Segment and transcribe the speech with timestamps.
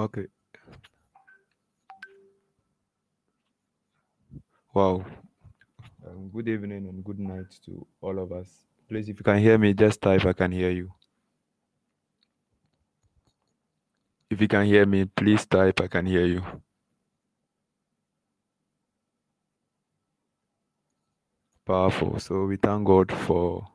[0.00, 0.28] Okay.
[4.72, 5.04] Wow.
[6.06, 8.48] Um, good evening and good night to all of us.
[8.88, 10.90] Please, if you can hear me, just type I can hear you.
[14.30, 16.42] If you can hear me, please type I can hear you.
[21.66, 22.18] Powerful.
[22.20, 23.68] So we thank God for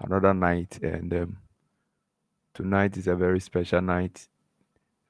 [0.00, 1.36] another night, and um,
[2.52, 4.26] tonight is a very special night,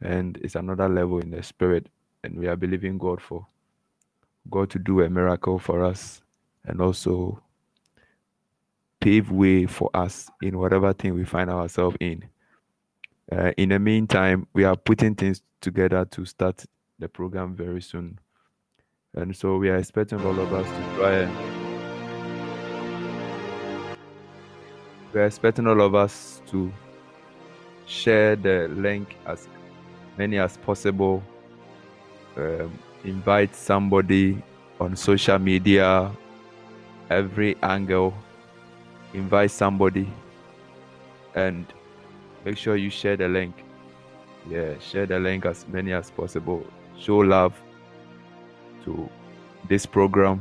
[0.01, 1.89] and it's another level in the spirit,
[2.25, 3.47] and we are believing God for
[4.51, 6.23] God to do a miracle for us,
[6.65, 7.43] and also
[9.01, 12.25] pave way for us in whatever thing we find ourselves in.
[13.31, 16.65] Uh, in the meantime, we are putting things together to start
[16.99, 18.19] the program very soon.
[19.15, 21.59] And so we are expecting all of us to try and
[25.13, 26.73] we are expecting all of us to
[27.87, 29.49] share the link as
[30.19, 31.23] many as possible.
[32.37, 34.43] Um, invite somebody
[34.81, 36.11] on social media,
[37.09, 38.13] every angle.
[39.15, 40.07] Invite somebody
[41.35, 41.65] and
[42.45, 43.55] make sure you share the link.
[44.51, 46.67] Yeah, share the link as many as possible.
[46.99, 47.55] Show love
[48.85, 49.09] to
[49.69, 50.41] this program.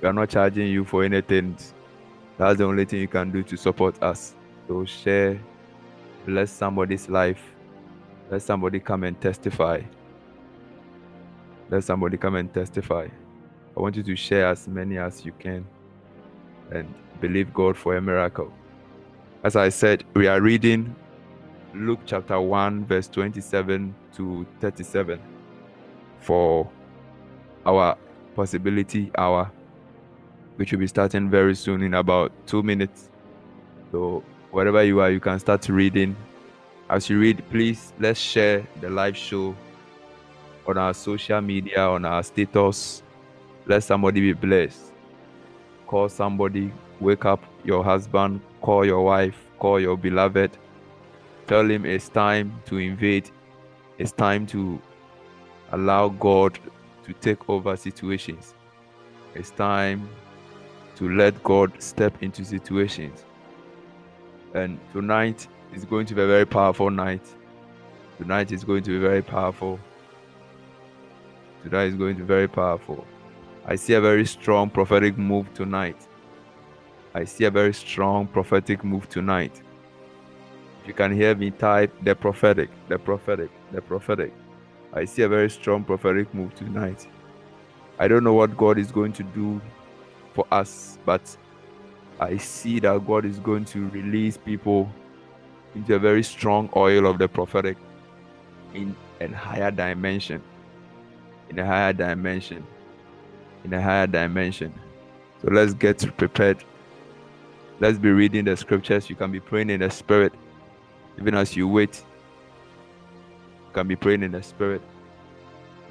[0.00, 1.56] We are not charging you for anything.
[2.38, 4.34] That's the only thing you can do to support us.
[4.68, 5.40] So share,
[6.26, 7.55] bless somebody's life.
[8.30, 9.82] Let somebody come and testify.
[11.70, 13.08] Let somebody come and testify.
[13.76, 15.66] I want you to share as many as you can
[16.72, 18.52] and believe God for a miracle.
[19.44, 20.96] As I said, we are reading
[21.72, 25.20] Luke chapter 1, verse 27 to 37
[26.20, 26.68] for
[27.64, 27.96] our
[28.34, 29.50] possibility hour,
[30.56, 33.10] which will be starting very soon in about two minutes.
[33.92, 36.16] So, wherever you are, you can start reading.
[36.88, 39.56] As you read, please let's share the live show
[40.68, 43.02] on our social media, on our status.
[43.66, 44.92] Let somebody be blessed.
[45.88, 50.56] Call somebody, wake up your husband, call your wife, call your beloved.
[51.48, 53.30] Tell him it's time to invade.
[53.98, 54.80] It's time to
[55.72, 56.56] allow God
[57.04, 58.54] to take over situations.
[59.34, 60.08] It's time
[60.96, 63.24] to let God step into situations.
[64.54, 67.22] And tonight is going to be a very powerful night.
[68.16, 69.78] Tonight is going to be very powerful.
[71.62, 73.06] Tonight is going to be very powerful.
[73.66, 75.96] I see a very strong prophetic move tonight.
[77.14, 79.60] I see a very strong prophetic move tonight.
[80.80, 84.32] If you can hear me, type the prophetic, the prophetic, the prophetic.
[84.94, 87.06] I see a very strong prophetic move tonight.
[87.98, 89.60] I don't know what God is going to do
[90.32, 91.36] for us, but
[92.18, 94.90] I see that God is going to release people
[95.76, 97.76] into a very strong oil of the prophetic
[98.74, 100.42] in a higher dimension.
[101.50, 102.66] In a higher dimension.
[103.62, 104.72] In a higher dimension.
[105.42, 106.64] So let's get prepared.
[107.78, 109.10] Let's be reading the scriptures.
[109.10, 110.32] You can be praying in the spirit.
[111.20, 112.02] Even as you wait,
[113.66, 114.80] you can be praying in the spirit.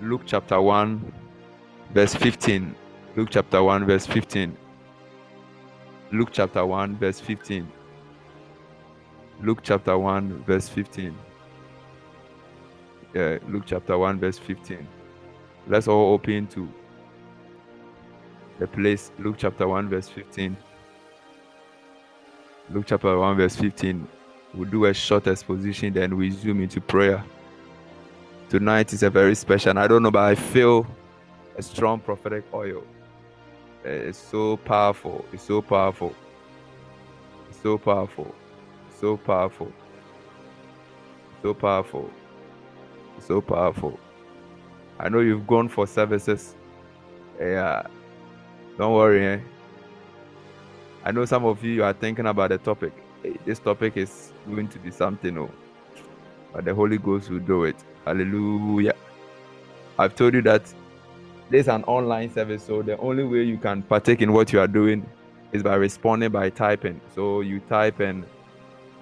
[0.02, 1.14] Luke chapter 1,
[1.94, 2.76] verse 15.
[3.16, 4.58] Luke chapter 1, verse 15.
[6.12, 7.72] Luke chapter 1, verse 15.
[9.42, 11.16] Luke chapter 1, verse 15.
[13.14, 14.88] Yeah, Luke chapter 1, verse 15.
[15.68, 16.70] Let's all open to
[18.60, 19.12] the place.
[19.20, 20.56] Luke chapter 1, verse 15.
[22.70, 24.08] Luke chapter 1, verse 15.
[24.54, 27.24] We'll do a short exposition, then we zoom into prayer.
[28.50, 29.78] Tonight is a very special.
[29.78, 30.88] I don't know, but I feel
[31.58, 32.84] a strong prophetic oil.
[33.84, 35.26] Eh, it's so powerful.
[35.34, 36.16] It's so powerful.
[37.50, 38.34] It's so powerful.
[39.00, 39.72] So powerful.
[41.42, 42.10] So powerful.
[43.20, 44.00] So powerful.
[45.00, 46.56] I know you've gone for services.
[47.40, 47.88] Yeah.
[48.78, 49.26] Don't worry.
[49.26, 49.40] Eh?
[51.04, 52.94] I know some of you are thinking about the topic.
[53.22, 55.52] Hey, this topic is going to be something, oh,
[56.52, 57.76] but the Holy Ghost will do it.
[58.06, 58.96] Hallelujah.
[60.00, 60.64] I've told you that
[61.50, 64.60] this is an online service, so the only way you can partake in what you
[64.60, 65.08] are doing
[65.52, 67.00] is by responding by typing.
[67.14, 68.26] So you type and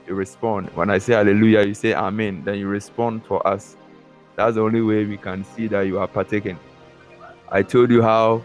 [0.08, 0.70] you respond.
[0.72, 3.76] When I say hallelujah, you say amen, then you respond for us.
[4.36, 6.60] That's the only way we can see that you are partaking.
[7.52, 8.42] I told you how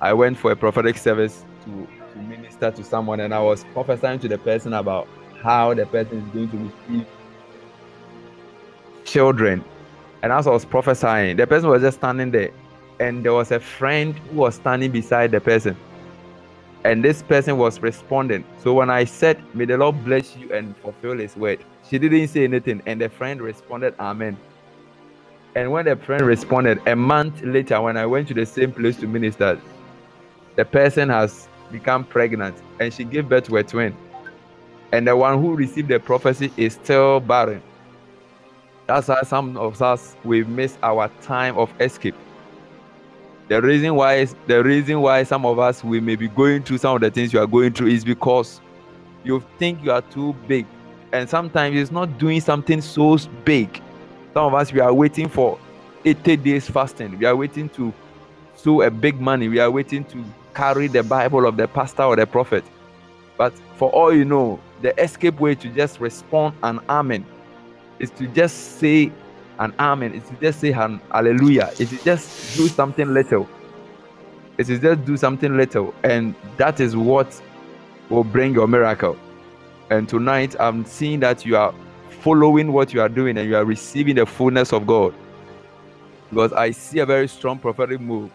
[0.00, 4.18] I went for a prophetic service to to minister to someone and I was prophesying
[4.20, 5.08] to the person about
[5.42, 7.06] how the person is going to receive
[9.04, 9.64] children.
[10.22, 12.50] And as I was prophesying, the person was just standing there
[12.98, 15.76] and there was a friend who was standing beside the person.
[16.84, 18.44] And this person was responding.
[18.58, 22.28] So when I said, May the Lord bless you and fulfill his word, she didn't
[22.28, 22.82] say anything.
[22.86, 24.38] And the friend responded, Amen.
[25.54, 28.96] And when the friend responded, a month later, when I went to the same place
[28.98, 29.60] to minister,
[30.56, 33.96] the person has become pregnant and she gave birth to a twin.
[34.92, 37.62] And the one who received the prophecy is still barren.
[38.86, 42.16] That's why some of us we miss our time of escape.
[43.50, 46.94] The reason why the reason why some of us we may be going through some
[46.94, 48.60] of the things you are going through is because
[49.24, 50.66] you think you are too big.
[51.12, 53.82] And sometimes it's not doing something so big.
[54.34, 55.58] Some of us we are waiting for
[56.04, 57.18] 80 days fasting.
[57.18, 57.92] We are waiting to
[58.54, 59.48] sow a big money.
[59.48, 62.62] We are waiting to carry the Bible of the pastor or the prophet.
[63.36, 67.26] But for all you know, the escape way to just respond an amen
[67.98, 69.10] is to just say
[69.60, 73.48] an amen, is to just say an hallelujah, is to just do something little.
[74.58, 77.40] It is just do something little, and that is what
[78.10, 79.16] will bring your miracle.
[79.90, 81.74] And tonight, I'm seeing that you are
[82.22, 85.14] following what you are doing and you are receiving the fullness of God.
[86.30, 88.30] Because I see a very strong prophetic move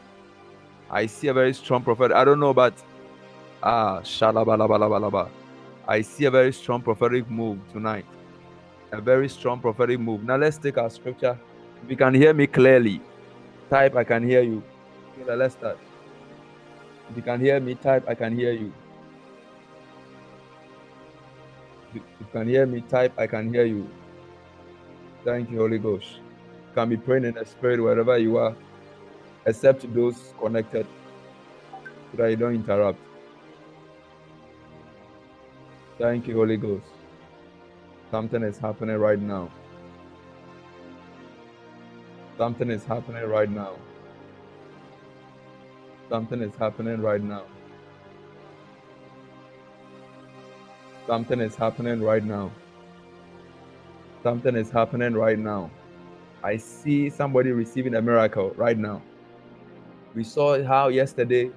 [0.90, 2.12] I see a very strong prophet.
[2.12, 2.74] I don't know, but
[3.64, 5.30] ah, shalabalabalaba.
[5.88, 8.06] I see a very strong prophetic move tonight.
[8.92, 10.24] A very strong prophetic move.
[10.24, 11.38] Now let's take our scripture.
[11.84, 13.02] If you can hear me clearly,
[13.70, 14.64] type I can hear you.
[15.26, 15.78] Let's start.
[17.10, 18.74] If you can hear me, type I can hear you.
[21.94, 23.90] If you can hear me, type I can hear you.
[25.24, 26.08] Thank you, Holy Ghost.
[26.16, 28.56] You can be praying in the spirit wherever you are
[29.46, 30.88] except those connected
[32.12, 33.00] so that you don't interrupt.
[35.98, 36.95] Thank you, Holy Ghost.
[38.16, 39.52] Something is happening right now.
[42.38, 43.74] Something is happening right now.
[46.08, 47.44] Something is happening right now.
[51.06, 52.52] Something is happening right now.
[54.24, 55.70] Something is happening right now.
[56.42, 59.02] I see somebody receiving a miracle right now.
[60.14, 61.52] We saw how yesterday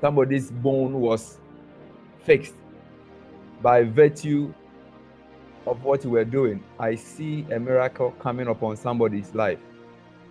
[0.00, 1.38] somebody's bone was
[2.24, 2.56] fixed
[3.62, 4.52] by virtue
[5.66, 6.62] of what we were doing.
[6.78, 9.58] I see a miracle coming upon somebody's life.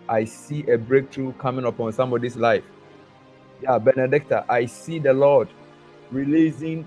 [0.08, 2.64] I see a breakthrough coming upon somebody's life.
[3.62, 5.48] Yeah, Benedicta, I see the Lord
[6.10, 6.86] releasing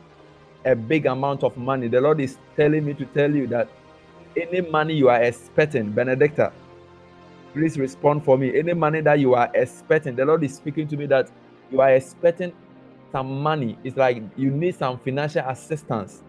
[0.65, 1.88] a big amount of money.
[1.88, 3.69] The Lord is telling me to tell you that
[4.36, 6.51] any money you are expecting, Benedicta,
[7.53, 8.58] Please respond for me.
[8.58, 11.29] Any money that you are expecting, the Lord is speaking to me that
[11.71, 12.51] you are expecting
[13.12, 13.77] some money.
[13.84, 16.23] It's like you need some financial assistance.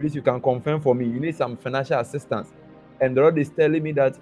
[0.00, 1.06] Please, you can confirm for me.
[1.06, 2.48] You need some financial assistance.
[3.00, 4.18] And the Lord is telling me that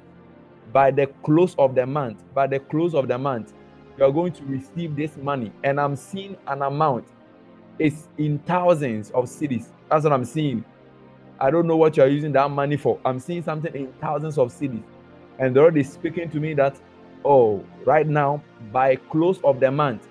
[0.72, 3.54] by the close of the month, by the close of the month,
[3.98, 5.52] you are going to receive this money.
[5.64, 7.06] And I'm seeing an amount.
[7.78, 10.64] It's in thousands of cedis That's what I'm seeing.
[11.40, 13.00] I don't know what you are using that money for.
[13.04, 14.82] I'm seeing something in thousands of cedis
[15.38, 16.76] And the Lord is speaking to me that,
[17.24, 20.08] oh, right now, by close of the month,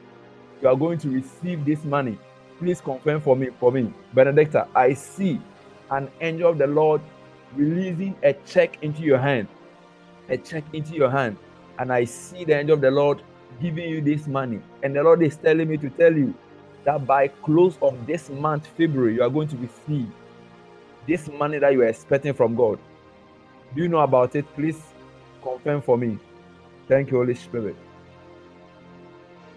[0.61, 2.17] you are going to receive this money.
[2.59, 3.93] Please confirm for me, for me.
[4.13, 5.41] Benedicta, I see
[5.91, 7.01] an angel of the Lord
[7.55, 9.47] releasing a check into your hand.
[10.29, 11.37] A check into your hand.
[11.79, 13.21] And I see the angel of the Lord
[13.61, 14.59] giving you this money.
[14.83, 16.33] And the Lord is telling me to tell you
[16.83, 20.07] that by close of this month, February, you are going to receive
[21.07, 22.79] this money that you are expecting from God.
[23.75, 24.45] Do you know about it?
[24.55, 24.81] Please
[25.41, 26.17] confirm for me.
[26.87, 27.75] Thank you, Holy Spirit.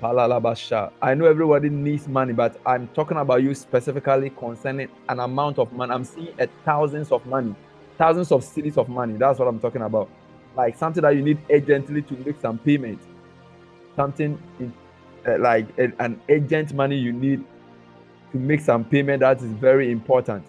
[0.02, 5.72] I know everybody needs money, but I'm talking about you specifically concerning an amount of
[5.72, 5.92] money.
[5.92, 7.54] I'm seeing a thousands of money,
[7.98, 9.16] thousands of cedis of money.
[9.18, 10.10] That's what I'm talking about.
[10.56, 13.00] Like something that you need urgently to make some payment.
[13.96, 14.74] Something in,
[15.26, 17.44] uh, like a, an urgent money you need
[18.32, 20.44] to make some payment that is very important.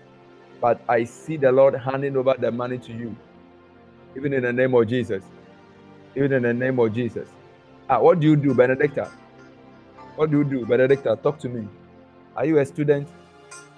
[0.62, 3.16] But I see the Lord handing over the money to you
[4.16, 5.24] even in the name of Jesus.
[6.16, 7.30] Even in the name of Jesus.
[7.90, 9.12] Ah, what do you do, Benedicta?
[10.16, 11.18] What do you do, Benedicta?
[11.24, 11.68] Talk to me.
[12.36, 13.10] Are you a student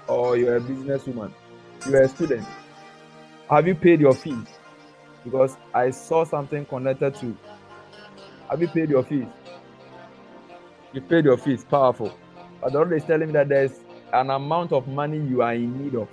[0.08, 1.34] or you're a businesswoman?
[1.90, 2.48] You're a student.
[3.50, 4.48] Have you paid your fees?
[5.24, 7.38] Because I saw something connected to.
[8.50, 9.28] Have you paid your fees?
[10.94, 11.66] You paid your fees.
[11.66, 12.18] Powerful.
[12.62, 13.80] But the Lord is telling me that there's
[14.14, 16.10] an amount of money you are in need of.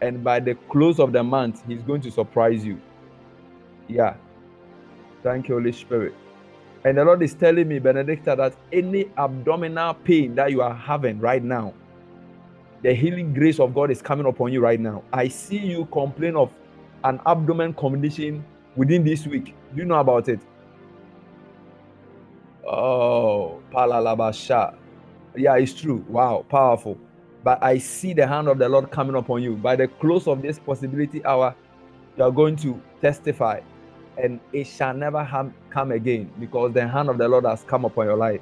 [0.00, 2.80] And by the close of the month, He's going to surprise you.
[3.88, 4.16] Yeah.
[5.22, 6.14] Thank you, Holy Spirit.
[6.84, 11.20] And the Lord is telling me, Benedicta, that any abdominal pain that you are having
[11.20, 11.74] right now,
[12.82, 15.04] the healing grace of God is coming upon you right now.
[15.12, 16.52] I see you complain of
[17.04, 18.44] an abdomen condition
[18.76, 19.54] within this week.
[19.74, 20.40] Do you know about it?
[22.66, 24.76] Oh, palalabasha.
[25.36, 26.04] Yeah, it's true.
[26.08, 26.98] Wow, powerful.
[27.44, 29.56] but I see the hand of the Lord coming upon you.
[29.56, 31.54] By the close of this possibility hour,
[32.16, 33.60] you are going to testify,
[34.18, 38.06] and it shall never come again because the hand of the Lord has come upon
[38.06, 38.40] your life.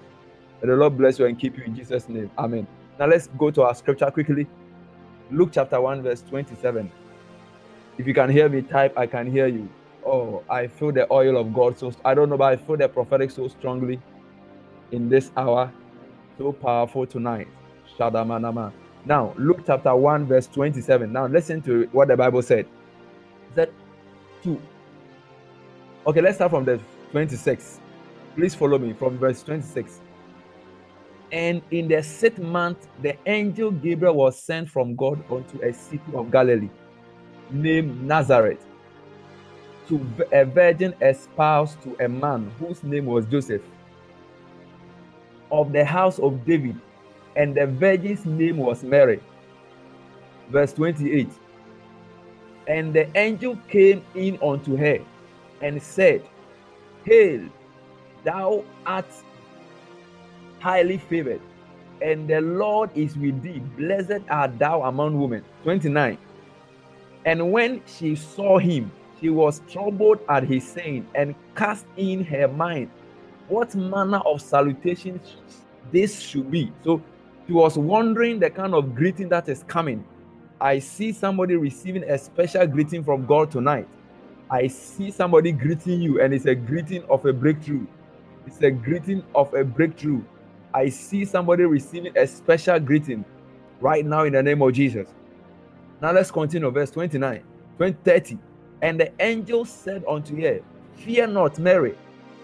[0.62, 2.30] May the Lord bless you and keep you in Jesus' name.
[2.38, 2.66] Amen.
[2.98, 4.46] Now let's go to our scripture quickly.
[5.30, 6.90] Luke chapter 1, verse 27.
[7.98, 9.68] If you can hear me, type I can hear you.
[10.04, 11.78] Oh, I feel the oil of God.
[11.78, 14.00] So I don't know, but I feel the prophetic so strongly
[14.92, 15.72] in this hour.
[16.38, 17.48] So powerful tonight.
[17.98, 18.72] Shadamanama.
[19.04, 21.12] Now, Luke chapter 1, verse 27.
[21.12, 22.60] Now, listen to what the Bible said.
[22.60, 23.72] It said
[24.42, 24.60] 2.
[26.10, 26.80] Okay, let's start from the
[27.12, 27.78] 26.
[28.34, 30.00] Please follow me from verse 26.
[31.30, 36.02] And in the sixth month, the angel Gabriel was sent from God unto a city
[36.12, 36.68] of Galilee
[37.52, 38.66] named Nazareth
[39.86, 43.62] to a virgin espoused to a man whose name was Joseph
[45.52, 46.74] of the house of David,
[47.36, 49.20] and the virgin's name was Mary.
[50.48, 51.28] Verse 28
[52.66, 54.98] And the angel came in unto her
[55.60, 56.22] and said,
[57.04, 57.48] Hail,
[58.24, 59.06] thou art
[60.60, 61.40] highly favored,
[62.02, 63.60] and the Lord is with thee.
[63.76, 65.44] Blessed art thou among women.
[65.62, 66.18] 29.
[67.24, 72.48] And when she saw him, she was troubled at his saying and cast in her
[72.48, 72.90] mind
[73.48, 75.20] what manner of salutation
[75.92, 76.72] this should be.
[76.84, 77.02] So
[77.46, 80.04] she was wondering the kind of greeting that is coming.
[80.60, 83.88] I see somebody receiving a special greeting from God tonight.
[84.50, 87.86] I see somebody greeting you, and it's a greeting of a breakthrough.
[88.46, 90.22] It's a greeting of a breakthrough.
[90.74, 93.24] I see somebody receiving a special greeting
[93.80, 95.08] right now in the name of Jesus.
[96.02, 96.70] Now let's continue.
[96.70, 97.42] Verse 29,
[97.76, 98.38] 20, 30.
[98.82, 100.60] And the angel said unto her,
[100.96, 101.96] Fear not, Mary,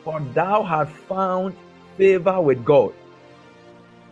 [0.05, 1.57] for thou hast found
[1.97, 2.93] favor with God.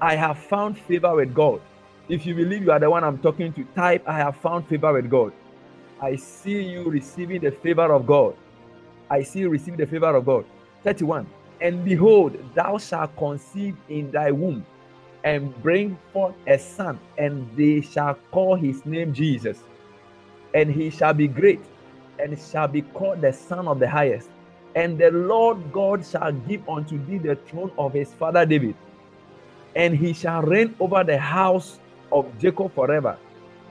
[0.01, 1.61] I have found favor with God.
[2.09, 4.93] If you believe you are the one I'm talking to, type, I have found favor
[4.93, 5.33] with God.
[6.01, 8.37] I see you receiving the favor of God.
[9.11, 10.45] I see you receiving the favor of God.
[10.83, 11.27] 31.
[11.61, 14.67] And behold, thou shalt conceive in thy womb
[15.25, 19.59] and bring forth a son, and they shall call his name Jesus.
[20.55, 21.61] And he shall be great,
[22.19, 24.29] and shall be called the Son of the Highest.
[24.77, 28.75] And the Lord God shall give unto thee the throne of his father David,
[29.75, 31.81] and he shall reign over the house
[32.13, 33.17] of Jacob forever,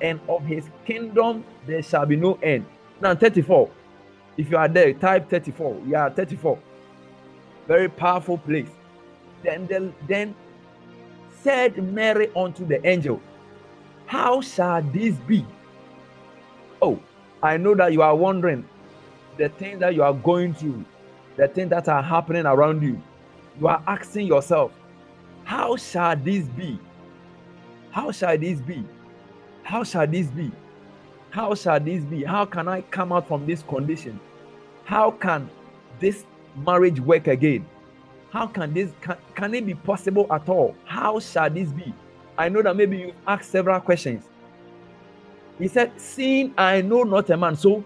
[0.03, 2.65] and of his kingdom there shall be no end.
[3.01, 3.69] Now, 34.
[4.37, 5.81] If you are there, type 34.
[5.87, 6.59] Yeah, 34.
[7.67, 8.69] Very powerful place.
[9.43, 10.35] Then, the, then
[11.41, 13.21] said Mary unto the angel,
[14.05, 15.45] How shall this be?
[16.81, 16.99] Oh,
[17.41, 18.67] I know that you are wondering
[19.37, 20.85] the things that you are going through
[21.35, 23.01] the things that are happening around you,
[23.59, 24.71] you are asking yourself,
[25.43, 26.79] How shall this be?
[27.91, 28.85] How shall this be?
[29.63, 30.51] How shall this be?
[31.31, 32.23] How shall this be?
[32.23, 34.19] How can I come out from this condition?
[34.83, 35.49] How can
[35.99, 37.65] this marriage work again?
[38.29, 40.75] How can this can, can it be possible at all?
[40.85, 41.93] How shall this be?
[42.37, 44.25] I know that maybe you've asked several questions.
[45.59, 47.55] He said, Seeing I know not a man.
[47.55, 47.85] So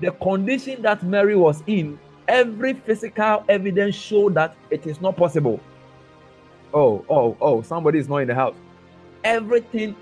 [0.00, 5.60] the condition that Mary was in every physical evidence show that it is not possible.
[6.74, 8.56] Oh, oh, oh, somebody is not in the house.
[9.24, 9.96] Everything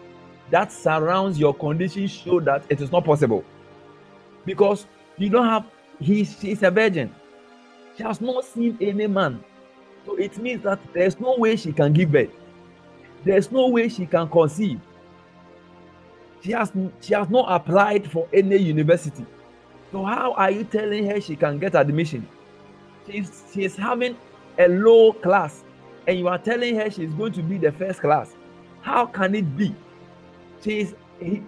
[0.50, 3.44] that surrounds your condition show that it is not possible.
[4.44, 5.66] Because you don't have
[5.98, 7.14] he she's a virgin.
[7.96, 9.42] She has not seen any man.
[10.04, 12.30] So it means that there's no way she can give birth.
[13.24, 14.80] There's no way she can conceive.
[16.42, 19.26] She has she has not applied for any university.
[19.90, 22.28] So how are you telling her she can get admission?
[23.06, 24.16] She's she's having
[24.58, 25.64] a low class,
[26.06, 28.34] and you are telling her she's going to be the first class.
[28.82, 29.74] How can it be?
[30.62, 30.88] He,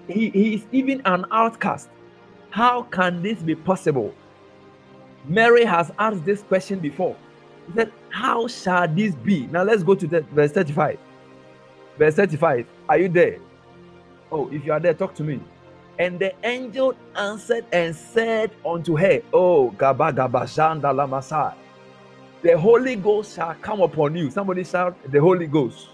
[0.08, 1.88] he, is even an outcast.
[2.50, 4.14] How can this be possible?
[5.26, 7.16] Mary has asked this question before.
[7.66, 9.46] He said, How shall this be?
[9.48, 10.98] Now let's go to the verse 35.
[11.98, 12.66] Verse 35.
[12.88, 13.38] Are you there?
[14.30, 15.40] Oh, if you are there, talk to me.
[15.98, 21.54] And the angel answered and said unto her, Oh, Gaba Gaba Shanda Lamasa,
[22.40, 24.30] the Holy Ghost shall come upon you.
[24.30, 25.88] Somebody shout, The Holy Ghost.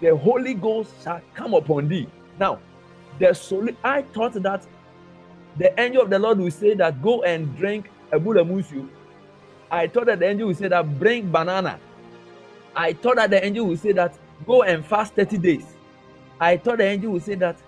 [0.00, 2.08] The Holy Ghost shall come upon thee.
[2.40, 2.60] Now,
[3.18, 4.66] the soli- I thought that
[5.58, 8.88] the angel of the Lord will say that go and drink a musu.
[9.70, 11.80] I thought that the angel will say that bring banana.
[12.76, 15.64] I thought that the angel will say that go and fast 30 days.
[16.40, 17.58] I thought the angel will say that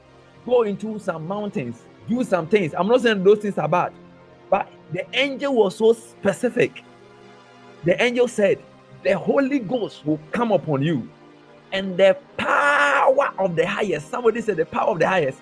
[0.47, 2.75] go into some mountains, do some things.
[2.77, 3.93] I'm not saying those things are bad,
[4.51, 6.83] but the angel was so specific.
[7.85, 8.61] The angel said,
[9.05, 11.09] The Holy Ghost will come upon you,
[11.77, 14.11] and the power of the highest.
[14.11, 15.39] Somebody said the power of the highest.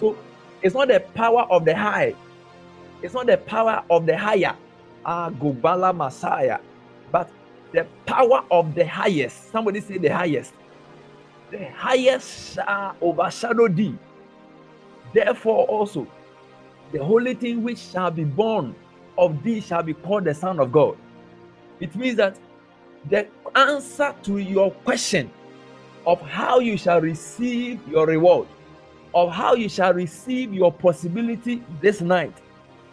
[0.00, 0.18] So
[0.60, 2.14] it's not the power of the high,
[3.02, 4.56] it's not the power of the higher,
[5.04, 6.58] ah, Gubala Messiah,
[7.12, 7.30] but
[7.72, 9.52] the power of the highest.
[9.52, 10.52] Somebody say the highest.
[11.52, 13.96] The highest shall overshadow thee.
[15.14, 16.08] Therefore, also,
[16.92, 18.74] the holy thing which shall be born
[19.16, 20.96] of thee shall be called the Son of God.
[21.78, 22.36] It means that
[23.08, 25.30] the answer to your question
[26.06, 28.46] of how you shall receive your reward,
[29.14, 32.34] of how you shall receive your possibility this night,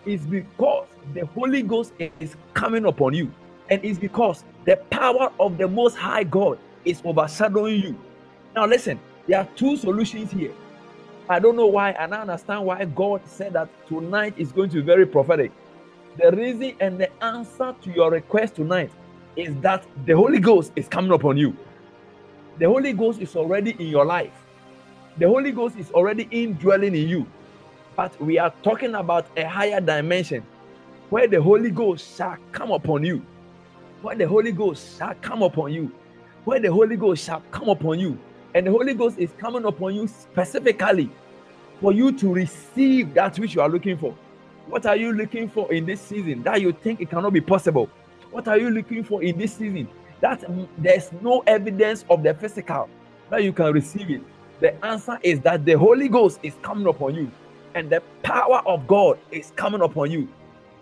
[0.05, 3.31] is because the Holy Ghost is coming upon you.
[3.69, 7.97] And it's because the power of the Most High God is overshadowing you.
[8.55, 10.51] Now, listen, there are two solutions here.
[11.29, 14.75] I don't know why, and I understand why God said that tonight is going to
[14.77, 15.51] be very prophetic.
[16.17, 18.91] The reason and the answer to your request tonight
[19.35, 21.55] is that the Holy Ghost is coming upon you.
[22.59, 24.31] The Holy Ghost is already in your life.
[25.17, 27.25] The Holy Ghost is already indwelling in you.
[27.95, 30.45] But we are talking about a higher dimension
[31.09, 33.25] where the Holy Ghost shall come upon you.
[34.03, 35.91] Where the Holy Ghost shall come upon you.
[36.45, 38.19] Where the Holy Ghost shall come upon you.
[38.53, 41.09] And the Holy Ghost is coming upon you specifically
[41.81, 44.15] for you to receive that which you are looking for.
[44.67, 47.89] What are you looking for in this season that you think it cannot be possible?
[48.29, 49.87] What are you looking for in this season
[50.23, 50.43] that
[50.79, 52.89] there's no evidence of the physical
[53.29, 54.21] that you can receive it?
[54.61, 57.29] The answer is that the Holy Ghost is coming upon you
[57.75, 60.29] and the power of God is coming upon you.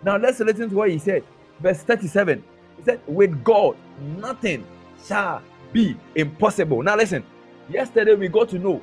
[0.04, 1.24] Now let's listen to what he said.
[1.60, 2.44] Verse 37.
[2.78, 3.76] He said, With God,
[4.18, 4.64] nothing
[5.04, 6.84] shall be impossible.
[6.84, 7.24] Now listen,
[7.68, 8.80] yesterday we got to know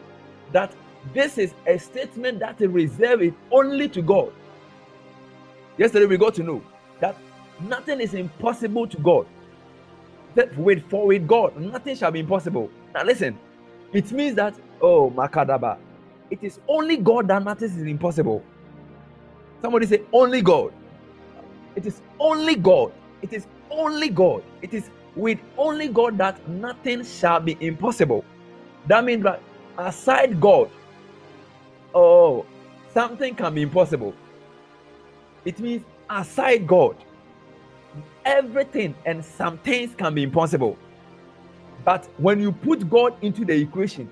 [0.52, 0.74] that
[1.14, 4.34] this is a statement that is reserved only to God.
[5.78, 6.62] Yesterday we got to know
[7.00, 7.16] that
[7.62, 9.26] nothing is impossible to God.
[10.36, 12.72] That with for with God, nothing shall be impossible.
[12.96, 13.40] Now listen,
[13.94, 15.80] it means that oh Makadaba,
[16.32, 18.44] it is only God that matters is impossible.
[19.62, 20.74] Somebody say only God.
[21.76, 22.94] It is only God.
[23.22, 24.44] It is only God.
[24.62, 28.26] It is with only God that nothing shall be impossible.
[28.86, 29.44] That means that
[29.78, 30.72] aside God,
[31.94, 32.48] oh,
[32.94, 34.16] something can be impossible.
[35.46, 36.98] It means aside God,
[38.26, 40.78] everything and some things can be impossible.
[41.86, 44.10] But when you put God into the equation,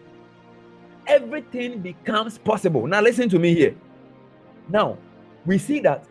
[1.08, 2.88] everything becomes possible.
[2.88, 3.76] Now, listen to me here.
[4.70, 4.98] Now,
[5.46, 6.06] we see that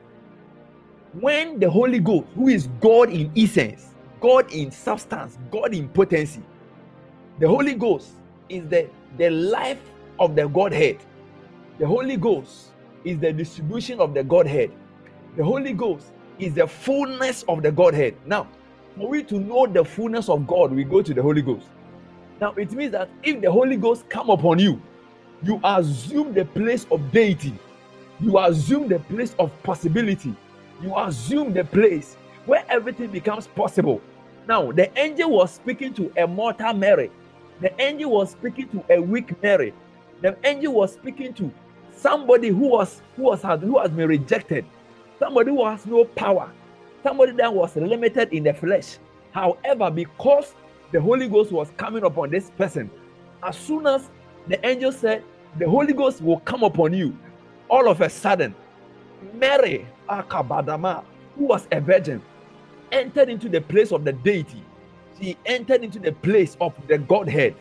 [1.20, 6.42] when the Holy Ghost, who is God in essence, God in substance, God in potency,
[7.38, 8.10] the Holy Ghost
[8.48, 8.88] is the,
[9.18, 9.80] the life
[10.18, 10.98] of the Godhead.
[11.78, 12.72] The Holy Ghost
[13.04, 14.70] is the distribution of the Godhead.
[15.36, 18.16] The Holy Ghost is the fullness of the Godhead.
[18.26, 18.46] Now,
[18.96, 21.66] for we to know the fullness of God, we go to the Holy Ghost.
[22.40, 24.80] Now, it means that if the Holy Ghost come upon you,
[25.42, 27.54] you assume the place of deity.
[28.20, 30.34] You assume the place of possibility.
[30.82, 32.16] You assume the place
[32.46, 34.00] where everything becomes possible.
[34.46, 37.10] Now, the angel was speaking to a mortal Mary.
[37.60, 39.74] The angel was speaking to a weak Mary.
[40.22, 41.50] The angel was speaking to
[41.96, 44.64] somebody who was who was who has been rejected
[45.18, 46.50] somebody who has no power,
[47.02, 48.98] somebody that was limited in the flesh.
[49.32, 50.54] However, because
[50.92, 52.90] the Holy Ghost was coming upon this person,
[53.42, 54.08] as soon as
[54.46, 55.22] the angel said,
[55.58, 57.16] The Holy Ghost will come upon you,
[57.68, 58.54] all of a sudden,
[59.34, 61.04] Mary Akabadama,
[61.36, 62.22] who was a virgin,
[62.92, 64.62] entered into the place of the deity.
[65.20, 67.54] She entered into the place of the Godhead.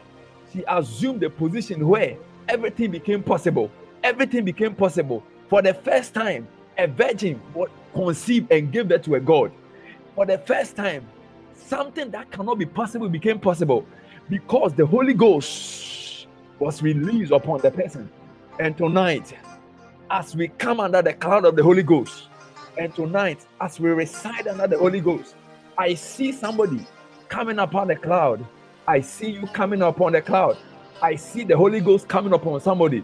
[0.53, 3.71] She assumed the position where everything became possible.
[4.03, 5.23] Everything became possible.
[5.49, 6.47] For the first time,
[6.77, 7.41] a virgin
[7.93, 9.51] conceived and gave birth to a God.
[10.15, 11.05] For the first time,
[11.55, 13.85] something that cannot be possible became possible
[14.29, 16.27] because the Holy Ghost
[16.59, 18.09] was released upon the person.
[18.59, 19.33] And tonight,
[20.09, 22.29] as we come under the cloud of the Holy Ghost,
[22.77, 25.35] and tonight, as we reside under the Holy Ghost,
[25.77, 26.85] I see somebody
[27.29, 28.45] coming upon the cloud.
[28.87, 30.57] I see you coming upon the cloud.
[31.01, 33.03] I see the Holy Ghost coming upon somebody.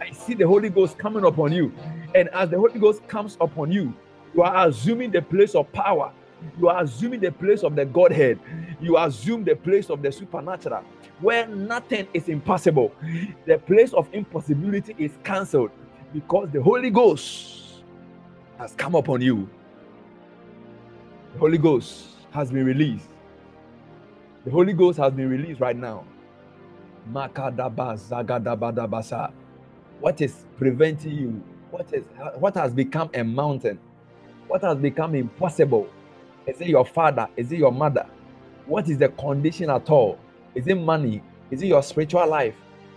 [0.00, 1.72] I see the Holy Ghost coming upon you.
[2.14, 3.94] And as the Holy Ghost comes upon you,
[4.34, 6.12] you are assuming the place of power.
[6.58, 8.38] You are assuming the place of the Godhead.
[8.80, 10.82] You assume the place of the supernatural,
[11.20, 12.92] where nothing is impossible.
[13.46, 15.70] The place of impossibility is cancelled
[16.12, 17.82] because the Holy Ghost
[18.58, 19.48] has come upon you.
[21.34, 23.08] The Holy Ghost has been released.
[24.44, 26.04] The Holy Ghost has been released right now.
[30.00, 31.42] What is preventing you
[31.72, 32.04] what is
[32.38, 33.80] what has become a mountain?
[34.46, 35.88] What has become impossible?
[36.46, 37.26] Is it your father?
[37.36, 38.06] Is it your mother?
[38.66, 40.20] What is the condition at all?
[40.54, 41.20] Is it money?
[41.50, 42.54] Is it your spiritual life?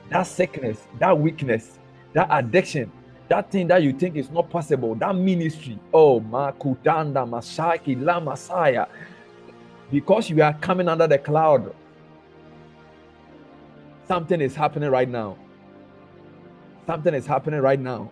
[0.09, 1.79] that sickness, that weakness,
[2.13, 2.91] that addiction,
[3.27, 5.79] that thing that you think is not possible, that ministry.
[5.93, 8.85] Oh, Makudanda Masaki La Messiah.
[9.91, 11.73] Because you are coming under the cloud,
[14.07, 15.37] something is happening right now.
[16.85, 18.11] Something is happening right now.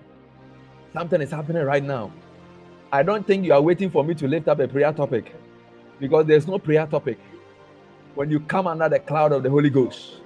[0.93, 2.11] Something is happening right now.
[2.91, 5.33] I don't think you are waiting for me to lift up a prayer topic
[5.99, 7.17] because there's no prayer topic.
[8.13, 10.21] When you come under the cloud of the Holy Ghost,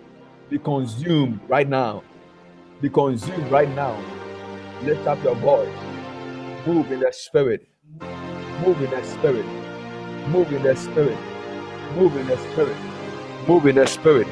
[0.50, 2.04] be consumed right now.
[2.82, 3.98] Be consumed right now.
[4.84, 5.74] Lift up your voice.
[6.68, 7.66] Move in the spirit.
[8.02, 9.46] Move in the spirit.
[10.28, 11.18] Move in the spirit.
[11.96, 12.78] Move in the spirit.
[13.48, 14.28] Move in the spirit.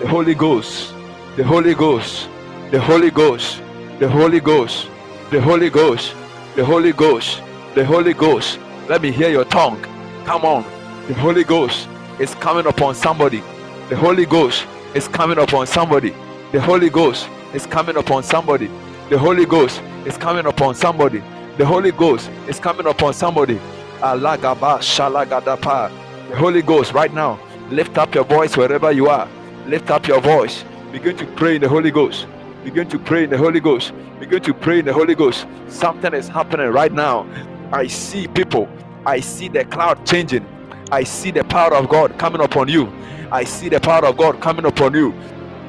[0.00, 0.94] The Holy Ghost.
[1.36, 2.26] The Holy Ghost.
[2.70, 3.60] The Holy Ghost.
[3.98, 4.88] The Holy Ghost.
[5.34, 6.14] The Holy Ghost.
[6.54, 7.42] The Holy Ghost.
[7.74, 8.60] The Holy Ghost.
[8.88, 9.82] Let me hear your tongue.
[10.24, 10.62] Come on.
[11.08, 11.88] The Holy Ghost
[12.20, 13.42] is coming upon somebody.
[13.88, 14.64] The Holy Ghost
[14.94, 16.14] is coming upon somebody.
[16.52, 18.70] The Holy Ghost is coming upon somebody.
[19.10, 21.20] The Holy Ghost is coming upon somebody.
[21.58, 23.58] The Holy Ghost is coming upon somebody.
[23.98, 25.90] Alagaba shalagadapa.
[26.30, 27.40] The Holy Ghost right now.
[27.70, 29.28] Lift up your voice wherever you are.
[29.66, 30.64] Lift up your voice.
[30.92, 32.28] Begin to pray in the Holy Ghost.
[32.64, 33.92] Begin to pray in the Holy Ghost.
[34.18, 35.46] Begin to pray in the Holy Ghost.
[35.68, 37.28] Something is happening right now.
[37.72, 38.68] I see people.
[39.06, 40.46] I see the cloud changing.
[40.90, 42.92] I see the power of God coming upon you.
[43.30, 45.12] I see the power of God coming upon you.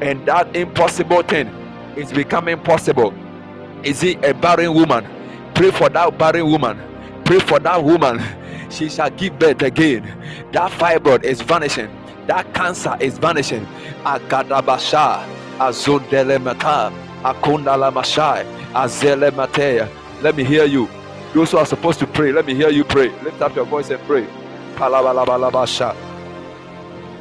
[0.01, 1.47] And that impossible thing
[1.95, 3.13] is becoming possible
[3.85, 5.05] is it a barren woman?
[5.53, 6.81] Pray for that barren woman.
[7.23, 8.19] Pray for that woman.
[8.71, 10.03] She shall give birth again.
[10.53, 11.95] That fibroid is vanishing.
[12.25, 13.63] That cancer is vanishing.
[14.03, 15.23] Agadabasha,
[15.59, 16.91] Azodelemata,
[17.23, 19.89] Akundala Mashai, Azele Matea.
[20.21, 20.89] Let me hear you.
[21.33, 23.09] Those who are supposed to pray, let me hear you pray.
[23.23, 24.27] Lift up your voice and pray.
[24.75, 25.95] Palabalabasha.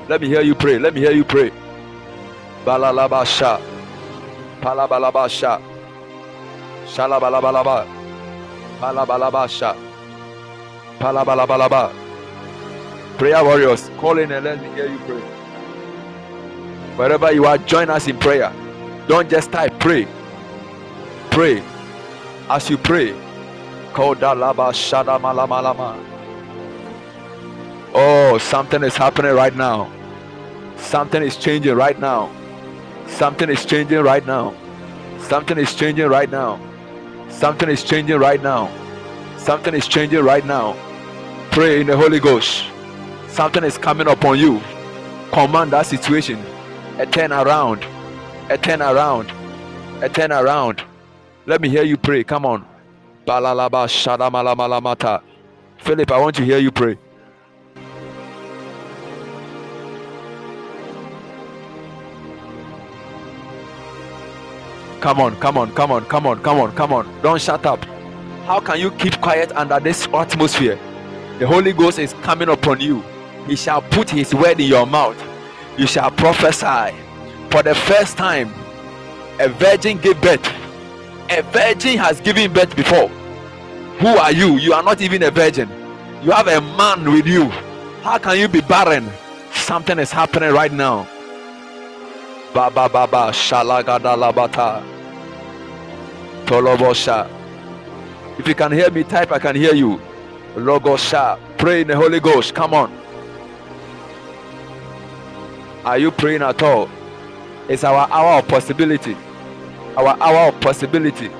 [0.08, 0.78] Let me hear you pray.
[0.78, 1.50] Let me hear you pray.
[2.64, 3.60] Balalabasha.
[4.60, 5.62] Palabalabasha.
[6.86, 7.86] Shalabalabalaba.
[8.80, 9.76] Palabalabasha.
[10.98, 11.92] Palabalabalaba.
[13.18, 15.33] Prayer warriors, call in and let me hear you pray.
[16.96, 18.52] Wherever you are, join us in prayer.
[19.08, 20.06] Don't just type, pray.
[21.30, 21.62] Pray.
[22.48, 23.12] As you pray,
[23.92, 25.98] call Dalaba Shada Malamalama.
[27.92, 29.90] Oh, something is happening right now.
[30.76, 32.30] Something is changing right now.
[33.06, 34.54] Something is changing right now.
[35.18, 36.60] Something is changing right now.
[37.28, 38.70] Something is changing right now.
[39.38, 40.76] Something is changing right now.
[41.50, 42.64] Pray in the Holy Ghost.
[43.28, 44.60] Something is coming upon you.
[45.32, 46.38] Command that situation.
[46.98, 47.84] A turn around.
[48.50, 49.32] A turn around.
[50.00, 50.82] A turn around.
[51.46, 52.22] Let me hear you pray.
[52.22, 52.64] Come on.
[53.26, 53.88] Balalaba.
[55.78, 56.96] Philip, I want to hear you pray.
[65.00, 67.22] Come on, come on, come on, come on, come on, come on.
[67.22, 67.84] Don't shut up.
[68.46, 70.78] How can you keep quiet under this atmosphere?
[71.40, 73.02] The Holy Ghost is coming upon you.
[73.46, 75.20] He shall put his word in your mouth.
[75.76, 76.94] You shall prophesy.
[77.50, 78.52] For the first time,
[79.40, 80.46] a virgin gave birth.
[81.30, 83.08] A virgin has given birth before.
[83.98, 84.56] Who are you?
[84.58, 85.68] You are not even a virgin.
[86.22, 87.48] You have a man with you.
[88.02, 89.08] How can you be barren?
[89.52, 91.08] Something is happening right now.
[92.52, 94.84] Baba Baba Shalagada Labata.
[96.46, 97.28] Tolobosha.
[98.38, 100.00] If you can hear me, type I can hear you.
[100.54, 101.38] Logosha.
[101.58, 102.54] Pray in the Holy Ghost.
[102.54, 103.03] Come on.
[105.84, 106.88] Are you praying at all?
[107.68, 109.14] It's our hour of possibility.
[109.96, 111.30] Our hour of possibility.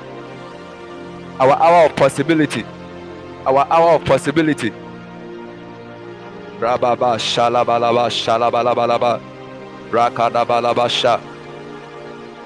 [1.41, 2.65] Our hour of possibility.
[3.47, 4.71] Our hour of possibility.
[6.61, 9.21] Rababa shalabalaba shalabalabalaba.
[9.91, 11.21] Rakadabalabasha.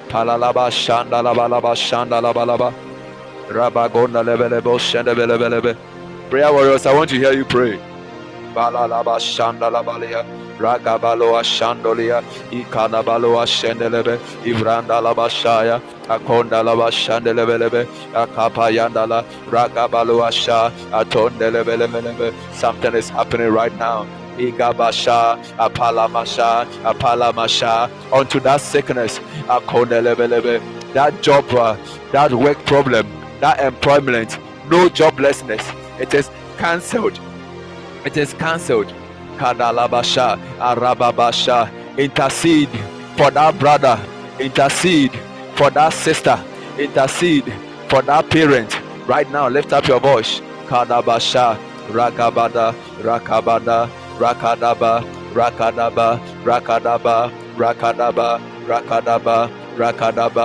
[0.08, 2.72] Palalaba shandalabalaba shandalabalaba.
[3.48, 5.76] Rabagonda lebelebo shendebelebelebe.
[6.30, 7.76] Prayer warriors, I want to hear you pray.
[8.54, 10.47] Balalaba shandalabalia.
[10.58, 12.22] Ragabaloa shandolia.
[12.50, 14.18] Ikanabaloa shendelebe.
[14.44, 15.80] Ivranda labashaya.
[16.08, 17.86] Akonda laba shandelebelebe.
[18.12, 19.24] Akapayandala.
[19.50, 20.70] Ragabaloa sha.
[20.92, 22.34] Atondelebelebelebe.
[22.54, 24.06] Something is happening right now.
[24.38, 30.62] Igabasha, Apalamasha, Apalamasha, onto that sickness, Akonelebelebe,
[30.94, 31.76] that job, uh,
[32.12, 33.06] that work problem,
[33.40, 34.38] that employment,
[34.70, 35.64] no joblessness.
[36.00, 37.18] It is cancelled.
[38.04, 38.92] It is cancelled.
[39.38, 42.70] Kadalabasha, Arababasha, intercede
[43.16, 43.98] for that brother,
[44.40, 45.12] intercede
[45.56, 46.38] for that sister,
[46.78, 47.52] intercede
[47.88, 48.78] for that parent.
[49.08, 50.40] Right now, lift up your voice.
[50.68, 51.58] Kadabasha,
[51.88, 60.42] Rakabada, Rakabada, Rakadaba, Rakadaba, Rakadaba, Rakadaba, Rakadaba, rakadaba,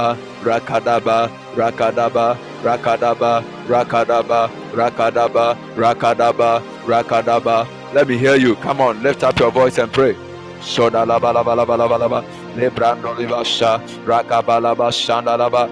[0.54, 1.18] rakadaba,
[1.64, 7.68] rakadaba, rakadaba, rakadaba, rakadaba, rakadaba, rakadaba.
[7.94, 8.56] Let me hear you.
[8.56, 10.16] Come on, lift up your voice and pray.
[10.80, 12.24] La ba la ba la ba la ba la ba.
[12.56, 12.70] La
[14.42, 14.60] ba
[15.38, 15.70] la ba.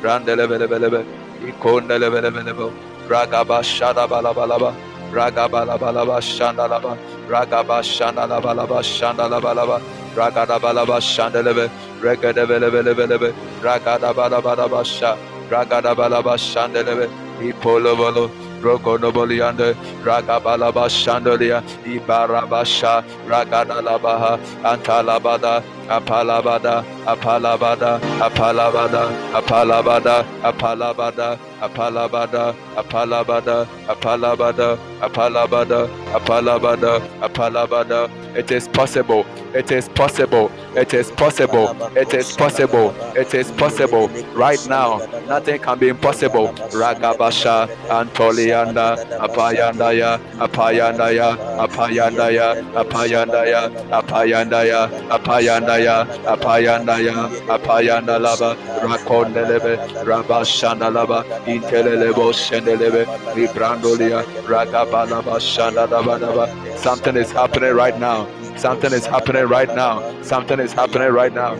[0.02, 1.00] randele bele bele be
[1.48, 2.66] ikondele bele bele be
[3.08, 4.74] ragaba shada balaba balaba
[5.12, 9.80] ragaba balaba shandala ba ragaba shandala balaba shandala balaba
[10.16, 11.66] ragada balaba shandele be
[12.02, 13.30] regede bele bele bele be
[13.62, 15.16] ragada balaba balaba sha
[15.50, 17.06] ragada balaba shandele be
[17.52, 18.30] ipolo bolo
[18.62, 35.88] Rokonoboliande, Ragabalaba Shandolia, Ibarabasha, Ragadalabaha, Antalabada, Apalabada, Apalabada, Apalabada, Apalabada, Apalabada, Apalabada, Apalabada, Apalabada, Apalabada,
[36.12, 38.27] Apalabada, Apalabada.
[38.38, 39.26] It is possible.
[39.52, 40.52] It is possible.
[40.76, 41.66] It is possible.
[41.96, 42.94] It is possible.
[43.16, 44.06] It is possible.
[44.32, 46.46] Right now, nothing can be impossible.
[46.70, 57.16] Ragabasha, Antolianda, Apayandaya, Apayandaya, Apayandaya, Apayandaya, Apayandaya, Apayandaya, Apayandaya,
[57.56, 58.54] Apayandalaba,
[58.86, 59.74] Rakondelebe,
[60.04, 66.78] Rabashandalaba, Intelelebo Shendelebe, Librandolia, Ragabalaba, Shandalaba.
[66.78, 68.27] Something is happening right now.
[68.58, 70.22] Something is happening right now.
[70.22, 71.54] Something is happening right now.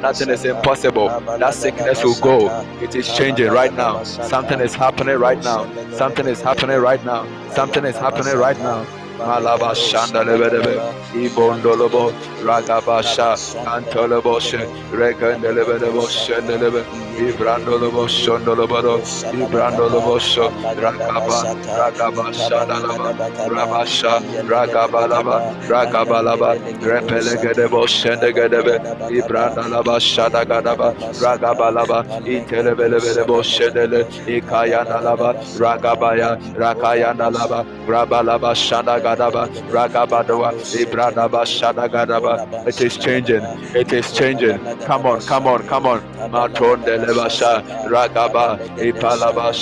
[0.00, 1.08] Nothing is impossible.
[1.38, 2.66] That sickness will go.
[2.80, 4.02] It is changing right now.
[4.04, 5.66] Something is happening right now.
[5.92, 7.26] Something is happening right now.
[7.50, 8.86] Something is happening right now.
[9.18, 10.76] Malaba Shandalebedebe,
[11.14, 12.12] Ibondolobo,
[12.44, 14.60] Ragabasha, Antoloboshe,
[14.92, 16.82] Regandelebedebo, Shendelebe,
[17.16, 19.00] Ibrandolobo, Shondolobodo,
[19.32, 21.38] Ibrandolobosho, Ragaba,
[21.78, 23.08] Ragaba, Shandalaba,
[23.48, 25.36] Rabasha, Ragabalaba,
[25.66, 26.50] Ragabalaba,
[26.80, 28.74] Repelegedebo, Shendegedebe,
[29.10, 40.50] Ibrandalaba, Shadagadaba, Ragabalaba, Intelebelebedebo, Shendele, Ikayanalaba, Ragabaya, Rakayanalaba, Rabalaba, Shandagadaba, Gadaba, Ragabadoa,
[40.82, 42.66] Ibradaba, Shadagadaba.
[42.66, 43.44] It is changing.
[43.82, 44.58] It is changing.
[44.80, 46.00] Come on, come on, come on.
[46.32, 49.52] Maton de Levasha, Ragaba, Ipalaba,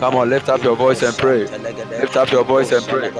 [0.00, 1.46] Come on, lift up your voice and pray.
[2.00, 3.10] Lift up your voice and pray.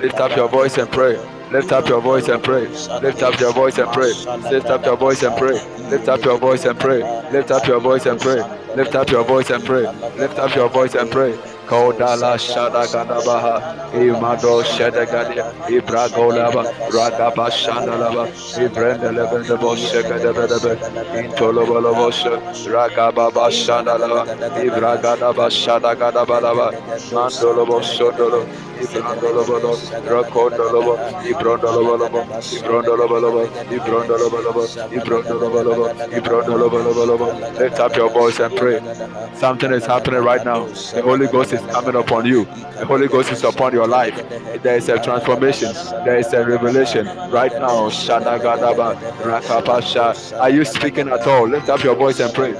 [0.00, 1.18] Lift up your voice and pray.
[1.50, 2.66] Lift up your voice and pray.
[3.00, 4.12] Lift up your voice and pray.
[4.50, 5.54] Lift up your voice and pray.
[5.90, 7.02] Lift up your voice and pray.
[7.32, 8.42] Lift up your voice and pray.
[8.76, 9.86] Lift up your voice and pray.
[10.16, 11.36] Lift up your voice and pray.
[11.70, 18.26] Kodala Shada Gadabaha, Imado Shedagadia, Ibragolaba, Ragaba Shandalaba,
[18.58, 20.72] Ibrendelebendebo Shekadebedebe,
[21.14, 22.34] Intolobolobosha,
[22.74, 24.26] Ragababa Shandalaba,
[24.58, 26.72] Ibragadaba Shadagadabalaba,
[27.12, 28.44] Mandolobo Shodolo,
[28.80, 29.76] Ibrandolobo,
[30.10, 35.86] Rakondolobo, Ibrondolobo, Ibrondolobo, Ibrondolobo, Ibrondolobo,
[36.18, 38.80] Ibrondolobo, lift up your voice and pray.
[39.34, 40.64] Something is happening right now.
[40.64, 42.44] The Holy Ghost is coming upon you.
[42.44, 44.16] The Holy Ghost is upon your life.
[44.62, 45.72] There is a transformation.
[46.04, 47.90] There is a revelation right now.
[50.40, 51.48] Are you speaking at all?
[51.48, 52.56] Lift up your voice and pray.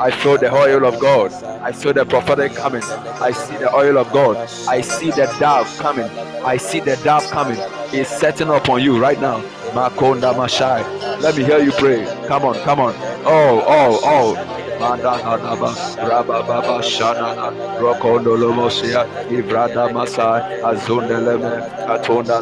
[0.00, 1.32] I feel the oil of God.
[1.62, 2.82] I feel the prophetic coming.
[2.82, 4.36] I see the oil of God.
[4.68, 6.08] I see the dove coming.
[6.44, 7.58] I see the dove coming.
[7.92, 9.40] It's setting upon you right now.
[9.72, 10.82] Makonda Mashai.
[11.20, 12.04] Let me hear you pray.
[12.26, 12.94] Come on, come on.
[13.24, 14.57] Oh, oh, oh.
[14.78, 15.70] Mandanaba,
[16.08, 21.58] Rababa Shanana, Rokondolomosia, Ibrada Masai, Azundeleme,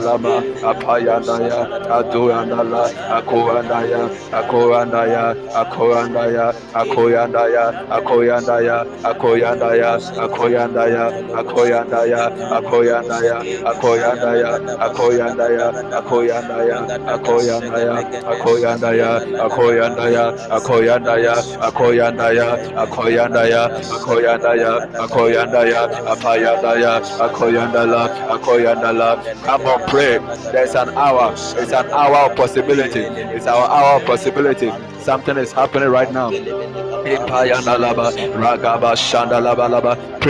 [0.05, 2.85] Lama, Apayanaya, Aduandala,
[3.19, 9.91] Akoandaya, Akoandaya, Akoandaya, Akoyandaya, Akoyandaya, Akoyandaya,
[10.27, 11.03] Akoyandaya,
[11.37, 12.23] Akoyandaya,
[12.59, 14.49] Akoyandaya, Akoyandaya,
[14.87, 16.79] Akoyandaya, Akoyandaya,
[17.17, 19.11] Akoyandaya, Akoyandaya,
[19.47, 20.25] Akoyandaya,
[20.57, 21.35] Akoyandaya,
[21.69, 23.63] Akoyandaya, akoyandaya akoyandaya
[23.95, 24.73] akoyandaya
[25.05, 25.81] akoyandaya
[26.13, 28.03] apayandaya akoyandala
[28.35, 30.19] akoyandala come on pray.
[30.53, 31.33] There's an hour.
[31.33, 33.01] It's an hour of possibility.
[33.01, 34.71] It's our hour of possibility
[35.07, 36.31] Something is happening right now.
[36.31, 36.37] Pray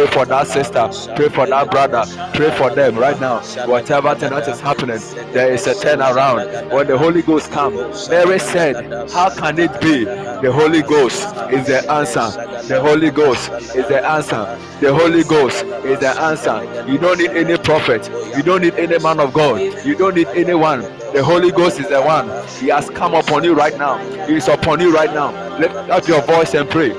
[0.07, 1.15] for that sister.
[1.17, 2.05] Pray for that brother.
[2.35, 3.41] Pray for them right now.
[3.67, 5.01] Whatever thing that is happening,
[5.33, 6.71] there is a turnaround.
[6.71, 8.77] When the Holy Ghost comes, Mary said,
[9.13, 10.05] How can it be?
[10.05, 12.29] The Holy Ghost is the answer.
[12.69, 14.59] The Holy Ghost is the answer.
[14.83, 16.63] The Holy Ghost is the answer.
[16.87, 18.11] You don't need any prophet.
[18.37, 19.59] You don't need any man of God.
[19.87, 20.83] You don't need anyone.
[21.15, 22.29] The Holy Ghost is the one.
[22.61, 23.97] He has come upon you right now.
[24.27, 25.31] He is upon you right now.
[25.59, 26.91] Lift up your voice and pray.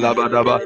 [0.00, 0.60] Labadaba.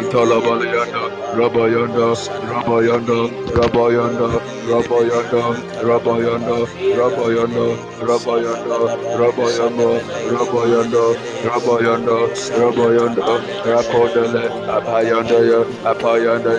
[0.00, 1.02] Itoloboloyondo,
[1.36, 2.14] Roboyondo,
[2.50, 4.26] Roboyondo, Roboyondo,
[4.66, 6.66] Roboyondo, Roboyondo,
[6.98, 7.66] Roboyondo,
[8.02, 8.76] Roboyondo,
[9.16, 10.00] Roboyondo,
[10.32, 11.04] Roboyondo,
[11.46, 12.16] Roboyondo,
[12.58, 13.24] Roboyondo,
[13.64, 15.38] Rakodele, Apayondo,
[15.84, 16.52] Apayondo,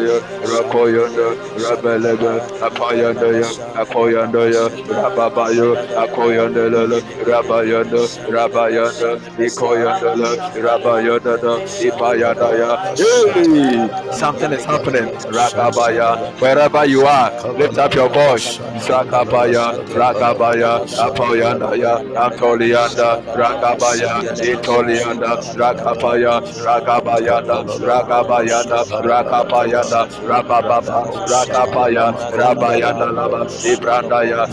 [0.48, 1.28] Rakoyondo,
[1.60, 2.32] Rabelebe,
[2.62, 3.30] Apayondo,
[3.76, 4.44] Akoyondo,
[4.88, 10.12] Rababayo, Akoyondo, Rabayondo, Rabayondo, Ikoyondo,
[10.64, 11.52] Rabayondo,
[11.88, 15.06] Ipayadaya, Hey, something is happening.
[15.34, 18.60] Rakabaya, wherever you are, lift up your voice.
[18.86, 34.48] Sakabaya, Rakabaya, Apoyanaya, Antolianda, Rakabaya, Itolianda, Rakabaya, Rakabayanda, Rakabayanda, Rakabayanda, Rabababa, Rakabaya, Rabayanda Lava, Ibrandaya.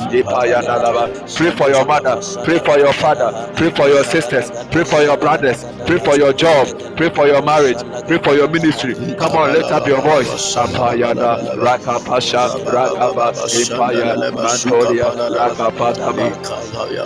[1.37, 5.17] Pray for your mother, pray for your father, pray for your sisters, pray for your
[5.19, 6.67] brothers, pray for your job,
[6.97, 8.95] pray for your marriage, Pray for your ministry.
[9.17, 10.55] Come on, lift up your voice.
[10.57, 16.33] Apayana, Rakapasha, Rakaba, Ipaya, Mantolia, Rakapatama,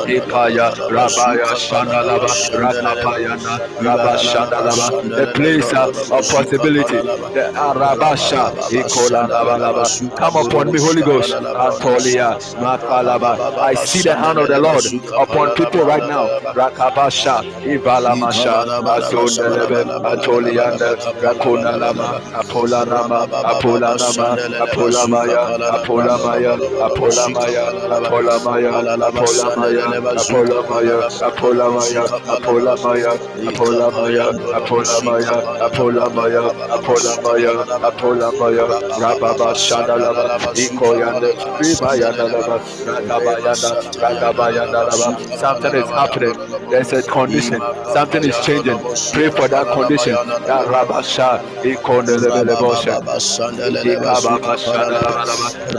[0.06, 5.92] Ipaya, Rabaya, Shandalaba, Rakapayana, Rabba Shandalaba, the place of
[6.28, 7.00] possibility,
[7.34, 10.16] the Arabasha, Ikola Labalaba.
[10.16, 13.38] Come upon me, Holy Ghost, Antolia, Makalaba.
[13.62, 14.86] I see the hand of the Lord
[15.18, 16.28] upon people right now.
[16.54, 20.78] Rakabasha, Ivala Masha, Azondelebe, Atolia.
[21.22, 24.36] Rakuna Lama, Apola Nama, Apola Nama,
[24.66, 25.42] Apola Maya,
[25.72, 27.62] Apola Maya, Apola Maya,
[27.99, 28.72] Apola Maya,
[29.09, 29.84] Apola Maya,
[30.18, 33.12] Apola Maya, Apola Maya, Apola Maya,
[33.46, 34.24] Apola Maya,
[34.59, 35.34] Apola Maya,
[35.68, 36.42] Apola Maya,
[36.76, 37.53] Apola Maya,
[37.88, 38.64] Apola Maya,
[38.99, 41.28] Rababa Shadalaba, Ikoyanda,
[41.59, 43.70] Ribayandalaba, Ragabayanda,
[44.03, 45.38] Ragabayandalaba.
[45.38, 46.34] Something is happening.
[46.70, 47.61] There's a condition.
[47.92, 48.78] Something is changing.
[49.12, 50.14] Pray for that condition.
[50.14, 51.43] That Rabasha,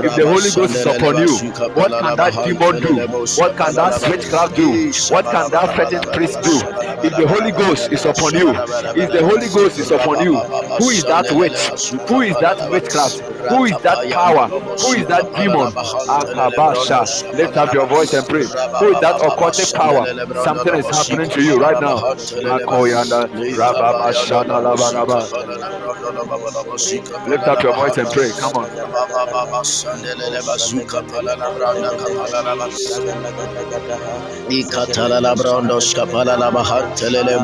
[0.05, 1.33] If the Holy Ghost is upon you,
[1.73, 2.93] what can that demon do?
[3.41, 4.91] What can that witchcraft do?
[5.13, 6.61] What can that fetish priest do?
[7.01, 8.49] If the Holy Ghost is upon you,
[9.01, 11.89] if the Holy Ghost is upon you, who is that witch?
[12.09, 13.19] Who is that witchcraft?
[13.49, 14.47] Who is that power?
[14.47, 15.71] Who is that demon?
[15.73, 17.33] Akabasha.
[17.35, 18.43] Lift up your voice and pray.
[18.43, 20.05] Who is that occultic power?
[20.43, 21.97] Something is happening to you right now.
[23.59, 24.59] Rababashana,
[27.27, 28.31] Lift up your voice and pray.
[28.39, 28.69] Come on
[34.49, 37.39] ikatala la skapala la skapala la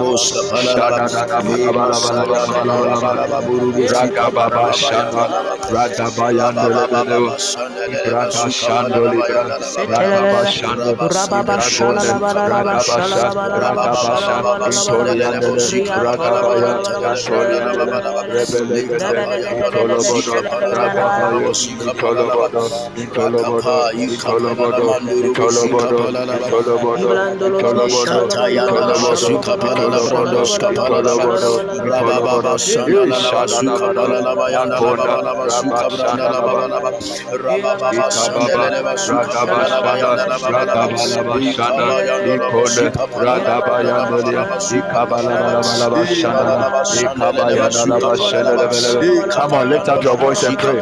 [49.31, 50.79] Come on, lift up your voice and pray.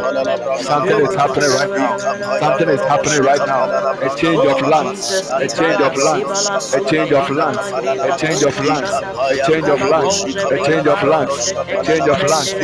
[0.61, 1.97] Something is happening right now.
[2.39, 3.93] Something is happening right now.
[4.01, 5.29] A change of plans.
[5.31, 6.73] A change of plans lands.
[6.73, 7.59] A change of lands.
[7.59, 8.91] A change of lands.
[9.31, 10.25] A change of lands.
[10.51, 11.51] A change of lands.
[11.51, 12.63] A change of lands.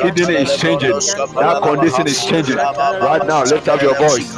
[0.00, 0.92] Kidney is changing.
[0.92, 2.56] That condition is changing.
[2.56, 4.36] Right now, lift up your voice.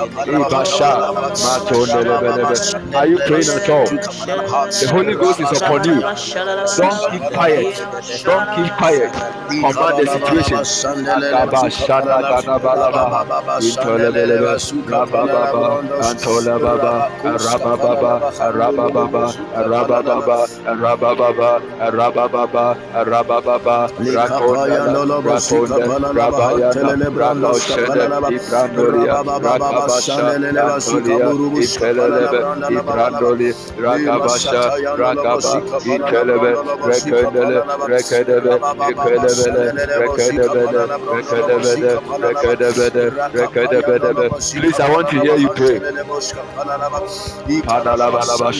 [2.94, 3.86] Are you praying at all?
[3.86, 6.00] The Holy Ghost is upon you.
[6.00, 7.76] Don't keep quiet.
[8.24, 9.12] Don't keep quiet.
[9.56, 10.64] Command the situation.
[29.52, 30.34] Rakabasha.
[30.60, 31.30] Antolia.
[31.56, 32.40] Ipelelebe.
[32.68, 33.54] Ibrandoli.
[33.78, 34.72] Rakabasha.
[34.96, 35.62] Rakaba.
[35.84, 36.58] Intelebe.
[36.82, 37.62] Rekendele.
[37.86, 38.60] Rekedebe.
[44.60, 45.80] Please, I want to hear you pray.
[47.66, 48.52] Padalabalaba,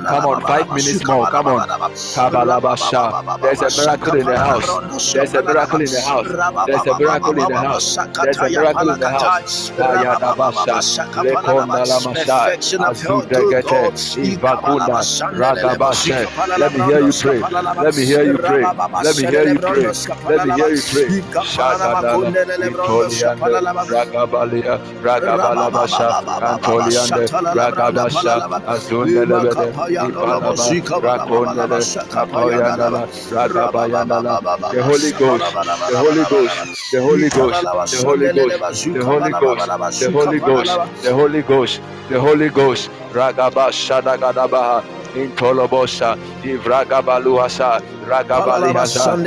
[0.09, 1.27] Come on, five minutes more.
[1.29, 1.65] Come on.
[3.43, 4.81] There's a miracle in the house.
[5.13, 6.41] There's a miracle in the house.
[6.67, 7.99] There's a miracle in the house.
[8.23, 9.43] There's a miracle in the house.
[16.57, 17.43] Let me hear you pray.
[17.81, 18.71] Let me hear you pray.
[19.01, 19.93] Let me hear you pray.
[20.29, 21.13] Let me hear you pray.
[25.03, 26.15] Ragabasha.
[31.01, 31.81] Rakondele.
[32.13, 33.03] Kapoyandala.
[33.37, 34.33] Ragabayandala.
[34.73, 35.45] The Holy Ghost.
[35.91, 36.71] The Holy Ghost.
[36.91, 37.65] The Holy Ghost.
[37.93, 38.85] The Holy Ghost.
[38.85, 39.67] The Holy Ghost.
[40.01, 40.79] The Holy Ghost.
[41.03, 41.81] The Holy Ghost.
[42.09, 42.91] The Holy Ghost.
[43.13, 45.00] Ragabasha.
[45.15, 46.17] Intolobosha.
[46.45, 47.81] Ivragabaluasa.
[48.07, 49.19] Ragabalihasa.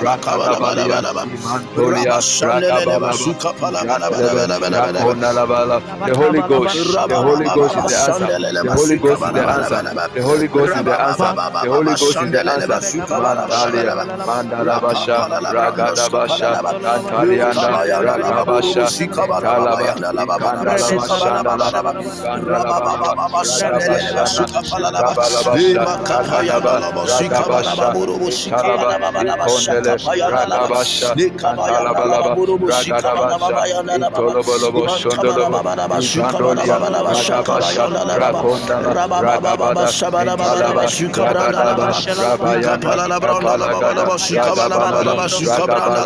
[0.00, 1.02] Ragabalia.
[1.24, 2.22] Imantoria.
[2.42, 3.18] Ragabala.
[6.04, 7.08] The Holy Ghost.
[7.08, 8.32] The Holy Ghost is the answer.
[8.62, 9.82] The Holy Ghost is the answer.
[10.14, 11.34] The Holy Ghost is the answer.
[11.62, 12.82] The Holy Ghost is the answer.
[13.16, 13.96] Mandalia.
[14.26, 15.28] Mandalabasha.
[15.50, 16.58] Ragadabasha.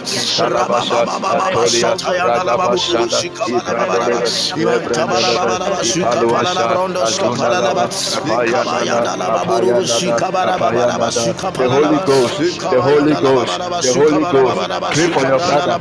[11.57, 14.71] the Holy Ghost, the Holy Ghost, the Holy Ghost.
[14.91, 15.77] Pray for your brother.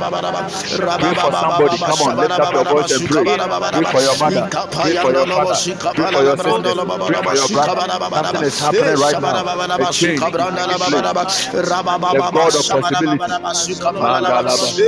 [0.97, 1.79] Pray for somebody.
[1.79, 3.27] Come on, lift up your voice and pray.
[3.71, 4.51] Pray for your mother.
[4.81, 5.63] Pray for your father.
[5.93, 6.73] Pray for your sister.
[7.05, 7.81] Pray for your brother.
[8.11, 9.45] Something is happening right now.
[9.77, 10.35] A change.
[12.09, 13.33] The God of possibility.
[14.23, 14.83] Thank you.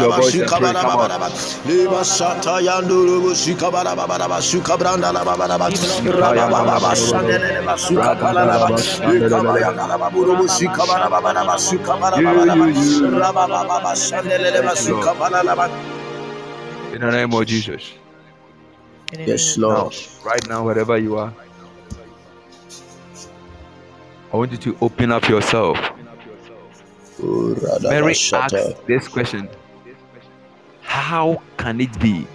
[0.00, 0.12] your
[3.20, 3.59] voice
[16.92, 17.92] in the name of Jesus.
[19.12, 19.92] Yes, Lord.
[19.92, 21.34] Now, right now, wherever you are,
[24.32, 25.76] I want you to open up yourself.
[27.22, 29.48] Oh, Mary asked this question
[30.80, 32.26] How can it be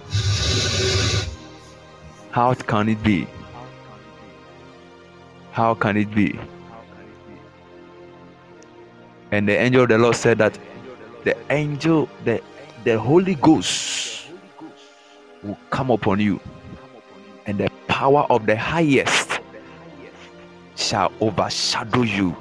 [2.36, 3.26] how can it be?
[5.52, 6.38] How can it be?
[9.30, 10.58] And the angel of the Lord said that
[11.24, 12.42] the angel, the,
[12.84, 14.26] the Holy Ghost
[15.42, 16.38] will come upon you,
[17.46, 19.40] and the power of the highest
[20.74, 22.36] shall overshadow you.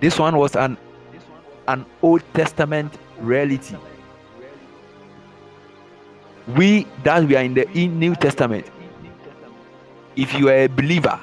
[0.00, 0.76] This one was an
[1.68, 3.76] an Old Testament reality.
[6.54, 8.66] We that we are in the in New Testament.
[10.14, 11.18] If you are a believer,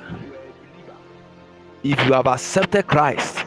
[1.83, 3.45] if you have accepted Christ,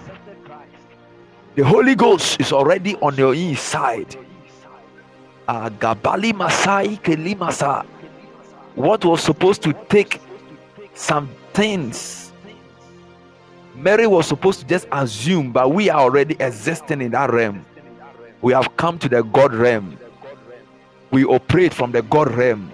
[1.54, 4.16] the Holy Ghost is already on your inside.
[5.48, 7.84] Agabali Masai Kelimasa.
[8.74, 10.20] What was supposed to take
[10.94, 12.26] some things
[13.76, 17.64] Mary was supposed to just assume, but we are already existing in that realm.
[18.40, 19.98] We have come to the God realm.
[21.16, 22.70] We operate from the God realm.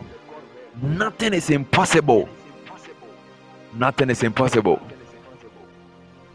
[0.82, 2.28] Nothing is impossible.
[3.72, 4.82] Nothing is impossible.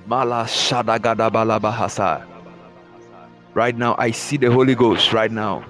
[0.06, 2.24] Mala Shadagada Balabahasa.
[3.54, 5.66] Right now, I see the Holy Ghost right now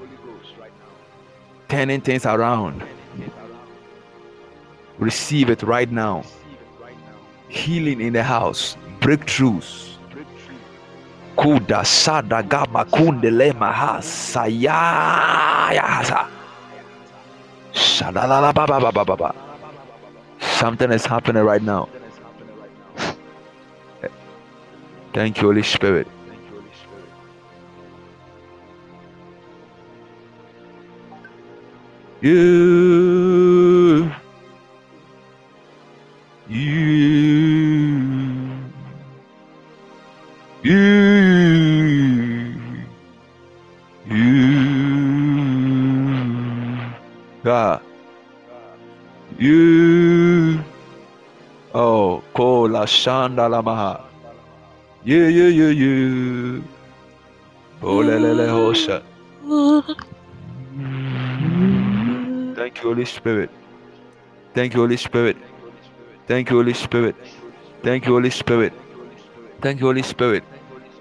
[1.70, 2.84] turning things around.
[5.00, 6.24] Receive it right now.
[7.50, 9.87] Healing in the house, breakthroughs
[11.38, 16.26] kuda sada gaba kunde lema ha sayaya hasa
[17.74, 19.30] shadala baba baba baba
[20.40, 21.88] something is happening right now.
[25.14, 26.08] Thank you holy spirit.
[32.22, 34.12] You
[36.50, 37.37] you
[49.38, 50.64] You.
[51.74, 54.04] Oh, kola shanda la maha.
[55.04, 56.64] You, you, you, you.
[57.84, 59.04] Oh, le, le, le, hosha.
[62.56, 63.52] Thank you, Holy Spirit.
[64.56, 65.38] Thank you, Holy Spirit.
[66.26, 67.16] Thank you, Holy Spirit.
[67.84, 68.74] Thank you, Holy Spirit.
[69.62, 70.44] Thank you, Holy Spirit.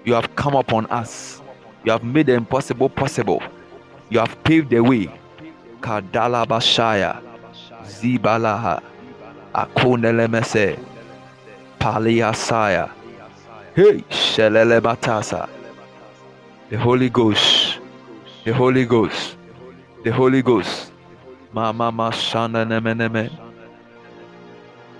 [0.05, 1.41] You have come upon us.
[1.83, 3.41] You have made the impossible possible.
[4.09, 5.09] You have paved the way.
[5.81, 7.26] Kadala Bashaya.
[7.87, 8.81] Zibalaha.
[9.53, 10.77] Akonelemese.
[11.79, 12.89] Paliasaya.
[13.75, 15.49] Hey, Shelele Batasa.
[16.69, 17.79] The Holy Ghost.
[18.43, 19.37] The Holy Ghost.
[20.03, 20.91] The Holy Ghost.
[21.53, 23.31] Mama Mashana Nemeneme.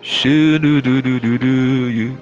[0.02, 1.48] Shudu do do do do
[1.90, 2.18] you.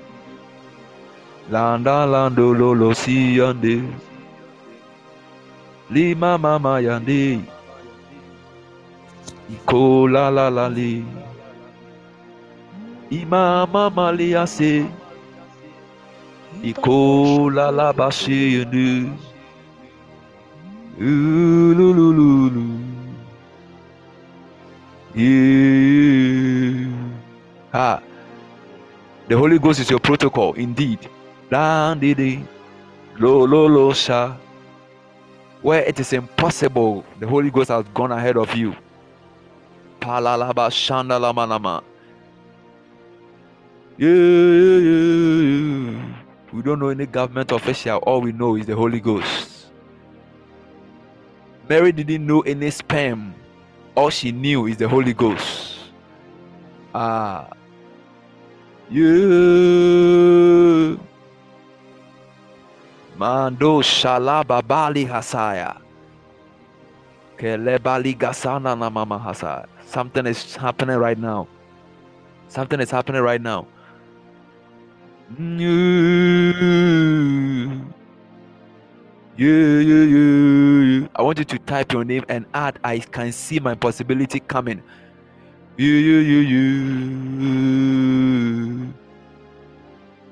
[1.49, 3.85] Landa lando lolo si yande.
[5.91, 7.45] Lima mama yande.
[9.49, 11.05] Iko la la la li.
[13.09, 14.85] Ima mama li ase.
[16.63, 19.11] Iko la bashi yande.
[20.99, 22.65] Ulululu.
[25.13, 26.87] Yeah.
[27.71, 28.01] Ha.
[29.27, 30.99] The Holy Ghost is your protocol, indeed.
[31.51, 32.45] Landidi.
[33.17, 34.35] Lo lo lo sha.
[35.61, 38.75] Where it is impossible, the Holy Ghost has gone ahead of you.
[40.05, 41.81] Palalaba shandalamanama.
[43.97, 44.85] Yeah.
[46.53, 47.97] We don't know any government official.
[48.05, 49.65] All we know is the Holy Ghost.
[51.67, 53.33] Mary didn't know any sperm.
[53.95, 55.89] All she knew is the Holy Ghost.
[56.93, 57.49] Ah.
[58.91, 59.09] Yeah.
[63.17, 65.81] Mando shalaba bali hasaya.
[67.39, 69.74] Kelebali gasana na mama hasaya.
[69.85, 71.47] Something is happening right now.
[72.47, 73.67] Something is happening right now.
[81.17, 84.81] I want you to type your name and add I can see my possibility coming.
[85.77, 87.95] Yeah, yeah, yeah, yeah.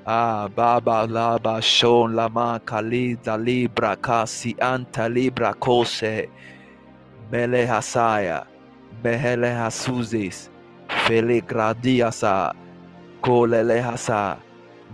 [0.06, 6.28] Ah, Baba Laba Shon Lama Kalida Libra Kasi Anta Libra Kose
[7.32, 8.46] Mele Hasaya
[9.04, 10.48] Mehele Hasuzis
[10.88, 12.54] Fele Gradiasa
[13.22, 14.38] Kolele Hasa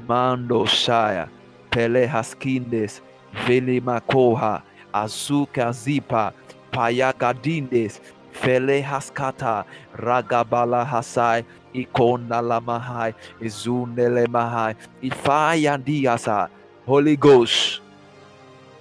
[0.08, 1.28] Mando Shaya.
[1.70, 3.00] Pele Haskindes
[3.46, 6.32] Vele Makoha Azuka Zipa.
[6.72, 8.00] Payagadindes
[8.32, 9.64] Fele Haskata
[9.96, 16.48] Ragabala Hasai Ikona Lamahai Izunele Mahai Ifayandiasa
[16.84, 17.80] Holy Ghost.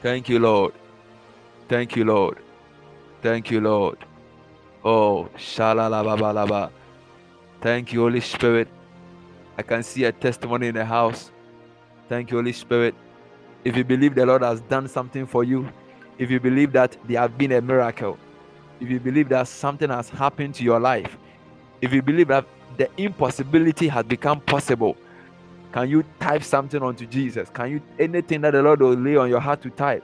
[0.02, 0.74] Thank you Lord.
[1.68, 2.40] Thank you Lord.
[3.22, 4.09] Thank you Lord
[4.90, 6.72] Oh Shalalababalaba
[7.62, 8.68] Thank you Holy Spirit
[9.56, 11.32] I can see a testimony in the house
[12.08, 12.96] Thank you Holy Spirit
[13.64, 15.70] if you believe the Lord has done something for you,
[16.18, 18.18] if you believe that there has been a miracle,
[18.80, 21.18] if you believe that something has happened to your life,
[21.82, 22.46] if you believe that
[22.78, 24.96] the impossibility has become possible,
[25.72, 27.50] can you type something onto Jesus?
[27.50, 30.04] Can you anything that the Lord will lay on your heart to type?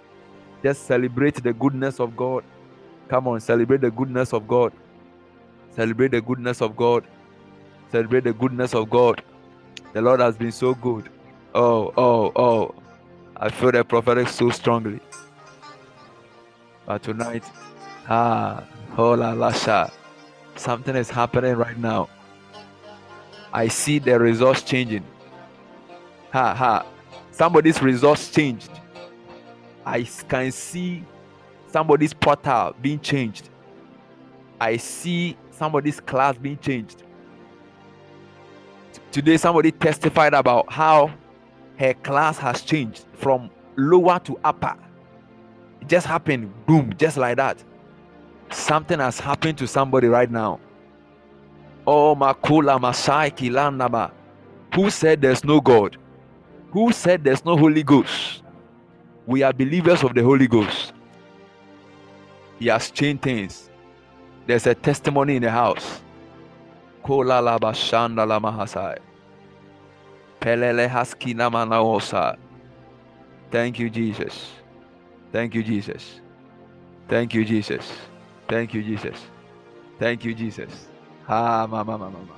[0.62, 2.44] Just celebrate the goodness of God.
[3.08, 4.74] Come on, celebrate the goodness of God.
[5.76, 7.06] Celebrate the goodness of God.
[7.92, 9.22] Celebrate the goodness of God.
[9.94, 11.10] The Lord has been so good.
[11.54, 12.76] Oh, oh, oh.
[13.38, 15.00] I feel the prophetic so strongly.
[16.86, 17.44] But tonight,
[18.08, 19.92] ah, hola lasha,
[20.56, 22.10] something is happening right now.
[23.54, 25.06] I see the results changing.
[26.32, 26.86] Ha ha,
[27.32, 28.72] somebody's results changed.
[29.86, 31.04] I can see
[31.76, 33.50] somebody's portal being changed.
[34.62, 37.04] I see somebody's class being changed.
[39.12, 41.12] Today, somebody testified about how
[41.78, 44.74] her class has changed from lower to upper.
[45.82, 47.62] It just happened, boom, just like that.
[48.52, 50.62] Something has happened to somebody right now.
[51.86, 54.12] Oh, Makula Masai Kilanaba.
[54.76, 55.98] Who said there's no God?
[56.72, 58.44] Who said there's no Holy Ghost?
[59.26, 60.94] We are believers of the Holy Ghost.
[62.60, 63.70] He has changed things.
[64.48, 66.02] There's a testimony in the house.
[73.52, 74.52] Thank you, Jesus.
[75.32, 76.22] Thank you, Jesus.
[77.08, 77.92] Thank you, Jesus.
[78.48, 79.18] Thank you, Jesus.
[80.00, 80.88] Thank you, Jesus.
[81.28, 82.36] Ah, mama, mama, mama.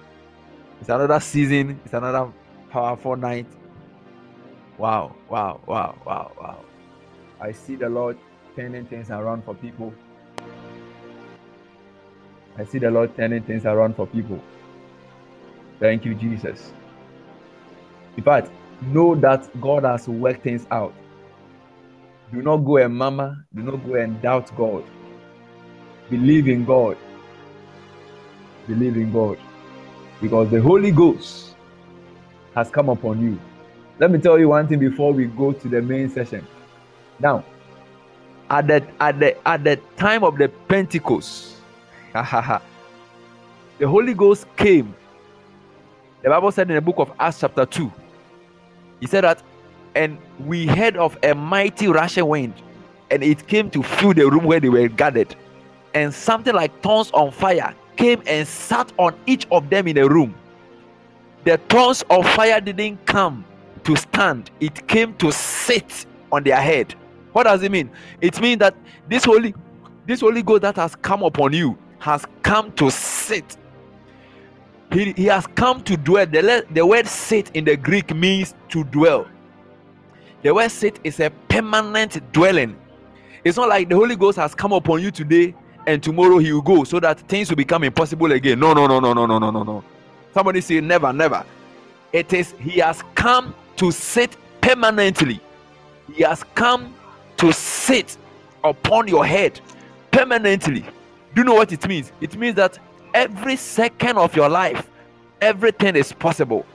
[0.80, 1.80] It's another season.
[1.86, 2.32] It's another
[2.70, 3.48] powerful night.
[4.78, 6.60] Wow, wow, wow, wow, wow.
[7.42, 8.18] I see the Lord
[8.56, 9.94] turning things around for people.
[12.58, 14.42] I see the Lord turning things around for people.
[15.80, 16.74] Thank you, Jesus.
[18.18, 18.50] In fact,
[18.82, 20.94] know that God has worked things out.
[22.34, 24.84] Do not go and mama, do not go and doubt God.
[26.10, 26.98] Believe in God.
[28.68, 29.38] Believe in God.
[30.22, 31.56] Because the Holy Ghost
[32.56, 33.40] has come upon you.
[34.00, 36.46] Let me tell you one thing before we go to the main session.
[37.20, 37.44] Now,
[38.50, 41.57] at the at the at the time of the Pentecost,
[42.14, 44.94] the Holy Ghost came.
[46.24, 47.92] The Bible said in the book of Acts, chapter 2,
[49.00, 49.42] he said that,
[49.96, 52.54] and we heard of a mighty rushing wind,
[53.12, 55.36] and it came to fill the room where they were gathered,
[55.94, 60.08] and something like tongues on fire came and sat on each of them in a
[60.08, 60.36] room.
[61.44, 63.46] The tongues of fire didn't come
[63.84, 66.94] to stand, it came to sit on their head.
[67.32, 67.90] What does it mean?
[68.20, 68.76] It means that
[69.08, 69.54] this holy
[70.08, 73.58] this holy ghost that has come upon you has come to sit.
[74.92, 76.26] He, he has come to dwell.
[76.26, 79.28] The, the word sit in the Greek means to dwell.
[80.44, 82.78] The word sit is a permanent dwelling.
[83.44, 85.56] It's not like the Holy Ghost has come upon you today
[85.86, 88.60] and tomorrow he will go so that things will become impossible again.
[88.60, 89.84] No, no, no, no, no, no, no, no, no.
[90.34, 91.44] Somebody say never, never.
[92.14, 95.40] It is he has come to sit permanently.
[96.14, 96.94] He has come
[97.38, 98.18] to sit
[98.64, 99.60] upon your head
[100.12, 100.86] permanently.
[101.38, 102.12] Do you know what it means?
[102.20, 102.80] It means that
[103.14, 104.90] every second of your life,
[105.40, 106.66] everything is possible.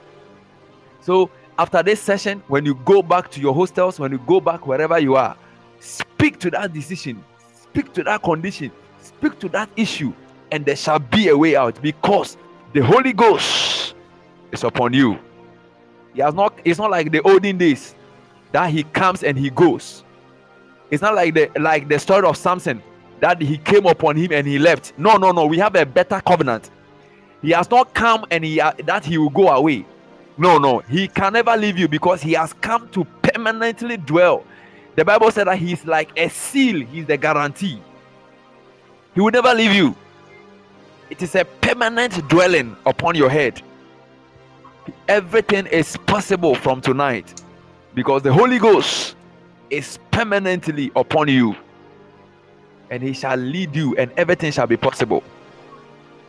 [1.01, 1.29] So,
[1.59, 4.97] after this session, when you go back to your hostels, when you go back wherever
[4.97, 5.35] you are,
[5.81, 7.21] speak to that decision,
[7.53, 8.71] speak to that condition,
[9.01, 10.13] speak to that issue,
[10.49, 12.37] and there shall be a way out because
[12.71, 13.95] the Holy Ghost
[14.53, 15.19] is upon you.
[16.13, 17.95] He has not, it's not like the olden days
[18.53, 20.05] that he comes and he goes.
[20.89, 22.81] It's not like the like the story of Samson
[23.23, 24.91] that he came upon him and he left.
[24.97, 25.45] No, no, no.
[25.45, 26.69] We have a better covenant.
[27.41, 29.85] He has not come and he uh, that he will go away.
[30.37, 30.79] No, no.
[30.79, 34.43] He can never leave you because he has come to permanently dwell.
[34.97, 37.81] The Bible said that he's like a seal, he's the guarantee.
[39.15, 39.95] He will never leave you.
[41.09, 43.61] It is a permanent dwelling upon your head.
[45.07, 47.41] Everything is possible from tonight
[47.95, 49.15] because the Holy Ghost
[49.69, 51.55] is permanently upon you
[52.93, 55.23] and he shall lead you and everything shall be possible.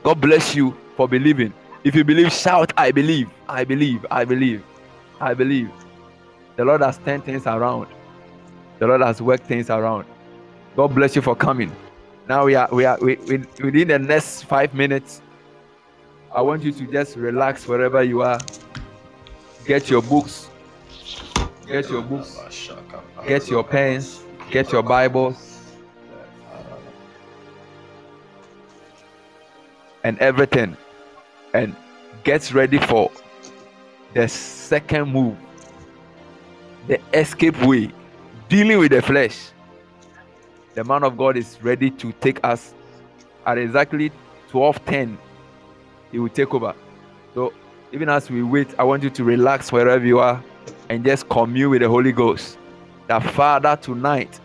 [0.03, 1.53] God bless you for believing.
[1.85, 4.65] If you believe, shout, I believe, I believe, I believe,
[5.21, 5.71] I believe.
[6.57, 7.89] The Lord has turned things around.
[8.79, 10.07] The Lord has worked things around.
[10.75, 11.71] God bless you for coming.
[12.31, 15.21] Now we are we are we, we, within the next five minutes.
[16.35, 18.41] I want you to just relax wherever you are.
[19.67, 20.49] Get your books.
[21.67, 22.41] Get your books.
[23.27, 24.23] Get your pens.
[24.51, 25.54] Get your Bibles.
[30.05, 30.77] And everything.
[31.53, 31.75] And
[32.23, 33.11] gets ready for
[34.15, 35.37] the second move.
[36.87, 37.91] The escape way.
[38.49, 39.51] Dealing with the flesh
[40.75, 42.75] the man of God is ready to take us
[43.47, 44.11] at exactly
[44.51, 45.17] 12:10.
[46.11, 46.75] He will take over.
[47.35, 47.53] So
[47.93, 50.43] even as we wait, I want you to relax wherever you are
[50.89, 52.59] and just commune with the Holy Ghost.
[53.07, 54.41] That Father, tonight,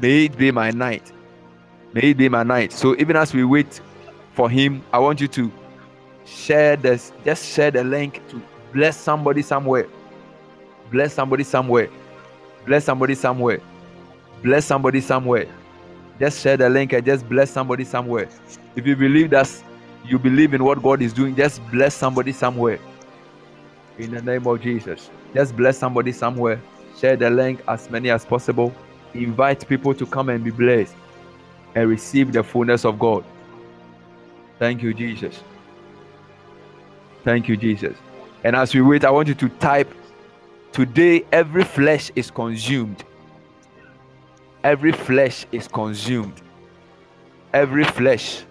[0.00, 1.12] may it be my night.
[1.92, 2.72] May it be my night.
[2.72, 3.80] So even as we wait
[4.36, 5.50] for him, I want you to
[6.24, 8.40] share this, just share the link to
[8.72, 9.88] bless somebody somewhere.
[10.92, 11.90] Bless somebody somewhere.
[12.64, 13.60] Bless somebody somewhere
[14.42, 15.46] bless somebody somewhere.
[16.18, 18.28] Just share the link and just bless somebody somewhere.
[18.74, 19.50] If you believe that
[20.04, 22.78] you believe in what God is doing, just bless somebody somewhere.
[23.98, 25.10] In the name of Jesus.
[25.34, 26.60] Just bless somebody somewhere.
[26.98, 28.72] Share the link as many as possible.
[29.14, 30.94] Invite people to come and be blessed
[31.74, 33.24] and receive the fullness of God.
[34.58, 35.40] Thank you, Jesus.
[37.24, 37.96] Thank you, Jesus.
[38.44, 39.92] And as we wait, I want you to type
[40.72, 43.02] Today, every flesh is consumed
[44.66, 46.42] every flesh is consumed.
[47.52, 48.42] Every flesh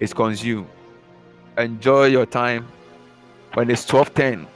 [0.00, 0.66] is consumed.
[1.58, 2.66] Enjoy your time.
[3.52, 4.46] When it's 12:10,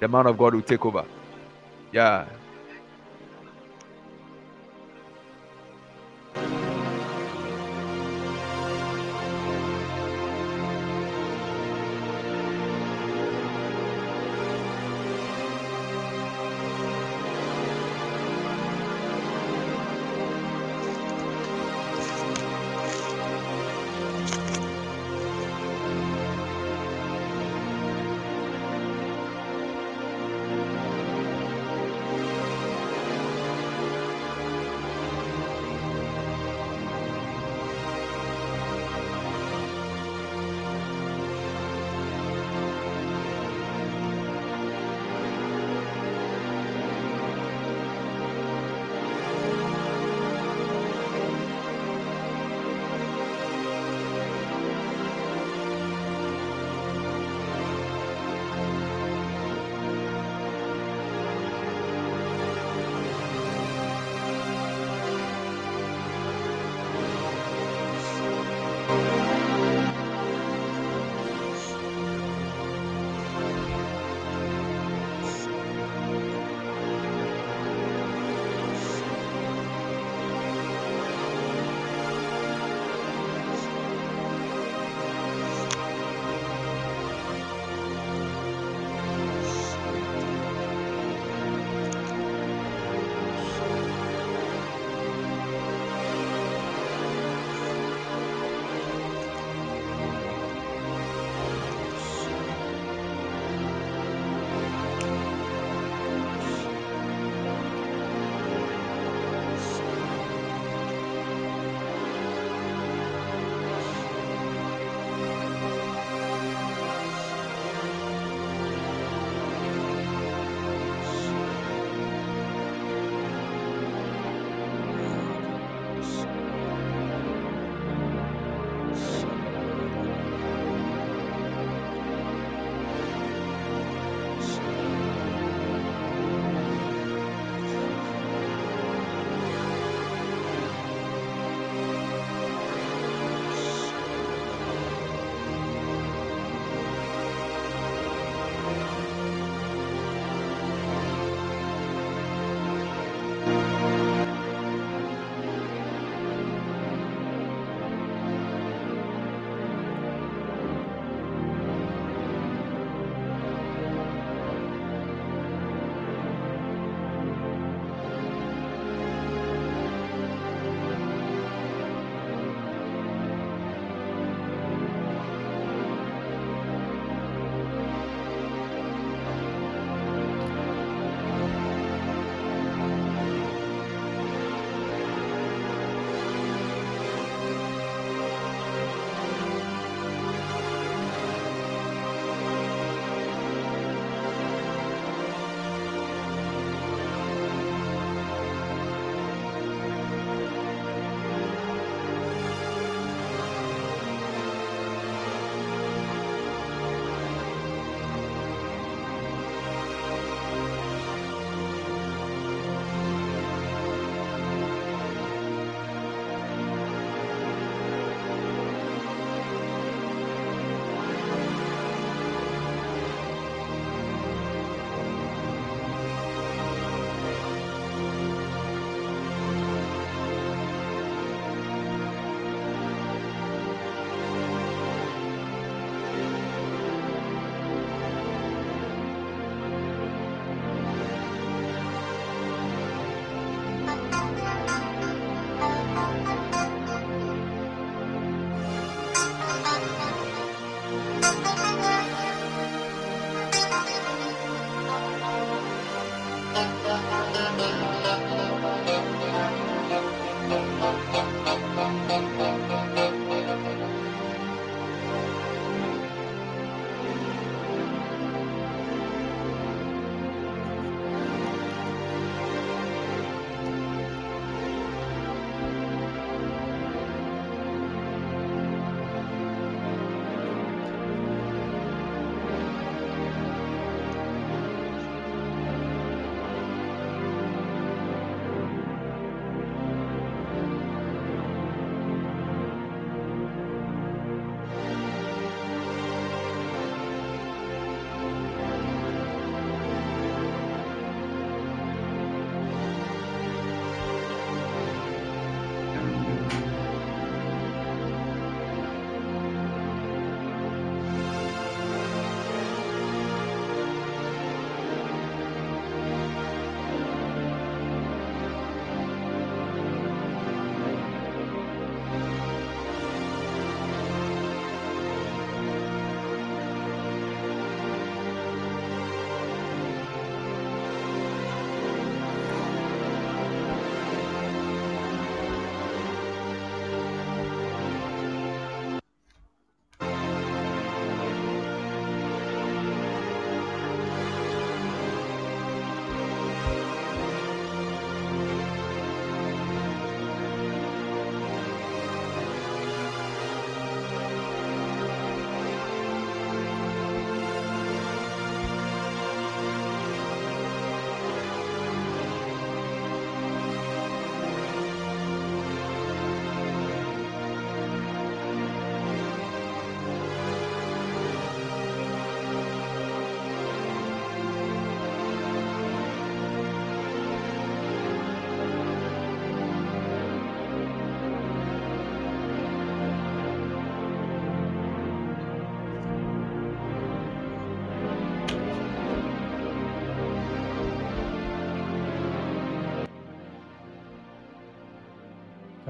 [0.00, 1.04] the man of God will take over.
[1.92, 2.24] Yeah.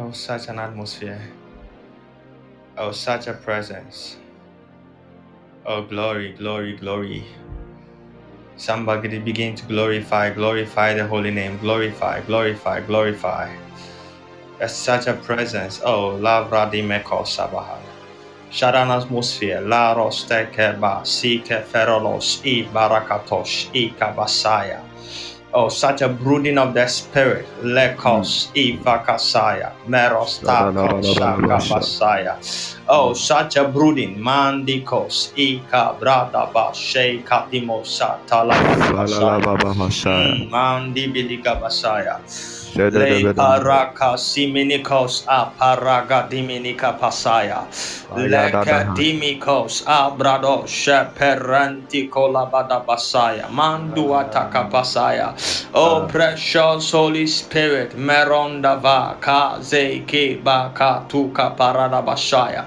[0.09, 1.21] Oh, such an atmosphere.
[2.79, 4.17] Oh, such a presence.
[5.67, 7.27] Oh, glory, glory, glory.
[8.57, 13.55] Somebody begin to glorify, glorify the holy name, glorify, glorify, glorify.
[14.59, 15.83] There's such a presence.
[15.85, 17.77] Oh, Lavra di Meko Sabaha.
[18.51, 24.81] Sharan atmosphere, La Rostekeba, Sike Ferolos, I Barakatosh, I Kabasaya.
[25.55, 27.47] Oh, such a brooding of the spirit.
[27.63, 28.83] Lekos, mm.
[28.85, 31.17] Ivakasaya, Meros, Takos,
[32.89, 34.19] Oh, such a brooding.
[34.19, 40.51] Mandikos, Ika, Bradaba, Sheika, Dimosa, Talabasaya.
[40.51, 42.21] Mandi Biliga Basaya.
[42.77, 47.67] Le paraka siminikos a paraga diminika pasaya.
[48.15, 53.49] Leka dimikos abrado sheperanti kolabada basaya.
[53.51, 55.35] Mandua takapasaya.
[55.75, 62.65] Oh precious Holy Spirit, meronda va ka ze ke ba ka tuka parada basaya.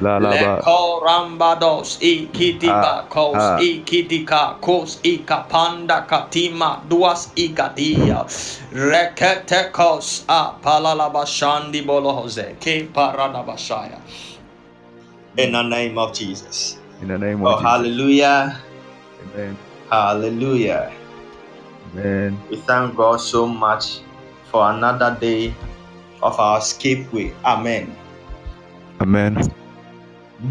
[0.00, 0.56] La la ba.
[0.58, 3.58] Lekorambados ikidiba ah, kos ah.
[3.60, 8.24] ikidika kos ikapanda katima duas ikadia
[8.72, 14.00] rekete kos a palalabashandi bolohose ke paradabashaya.
[15.36, 16.78] In the name of Jesus.
[17.00, 17.62] In the name of oh, Jesus.
[17.62, 18.60] hallelujah.
[19.34, 19.56] Amen.
[19.88, 20.99] Hallelujah.
[21.92, 22.38] Amen.
[22.50, 24.00] We thank God so much
[24.50, 25.54] for another day
[26.22, 27.32] of our escape way.
[27.44, 27.94] Amen.
[29.00, 29.50] Amen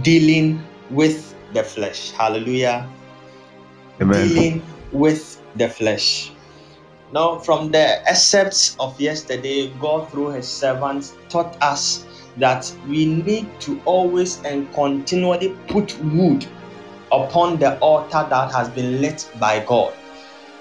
[0.02, 2.12] dealing with the flesh.
[2.12, 2.90] Hallelujah.
[4.02, 4.28] Amen.
[4.28, 6.32] Dealing with the flesh.
[7.12, 12.06] Now, from the excerpts of yesterday, God, through His servants, taught us
[12.38, 16.46] that we need to always and continually put wood
[17.12, 19.94] upon the altar that has been lit by God.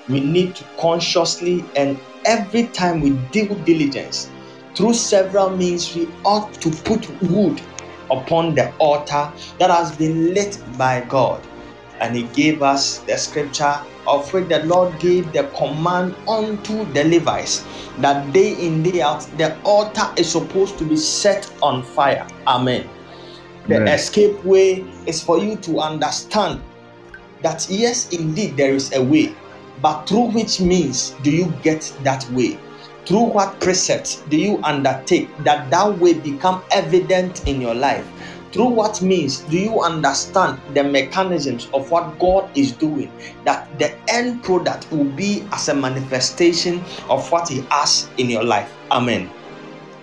[0.09, 4.31] We need to consciously and every time we deal with diligence
[4.75, 7.61] through several means, we ought to put wood
[8.11, 11.45] upon the altar that has been lit by God.
[12.01, 17.05] And he gave us the scripture of which the Lord gave the command unto the
[17.05, 17.65] Levites
[17.99, 22.27] that day in, day out, the altar is supposed to be set on fire.
[22.47, 22.89] Amen.
[23.67, 23.95] The Amen.
[23.95, 26.63] escape way is for you to understand
[27.43, 29.35] that yes, indeed, there is a way,
[29.83, 32.59] but through which means do you get that way?
[33.09, 38.07] through what precepts do you undertake that that way become evident in your life?
[38.53, 43.11] Through what means do you understand the mechanisms of what god is doing?
[43.45, 48.45] That the end product will be as a manifestation of what he has in your
[48.45, 48.71] life.
[48.91, 49.31] Amen.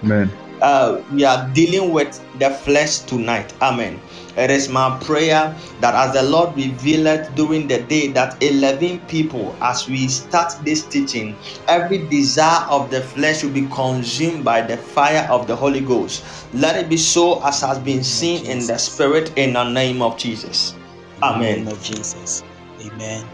[0.04, 4.00] Amen uh, we are dealing with the flesh tonight amen
[4.38, 9.56] it is my prayer that as the Lord revealed during the day that 11 people,
[9.62, 11.38] as we start this teaching,
[11.70, 16.26] every desire of the flesh will be consumed by the fire of the Holy Ghost.
[16.54, 20.18] Let it be so as has been seen in the spirit in the name of
[20.18, 20.76] Jesus.
[21.24, 21.60] Amen.
[21.60, 22.44] In the name of Jesus.
[22.82, 23.26] Amen.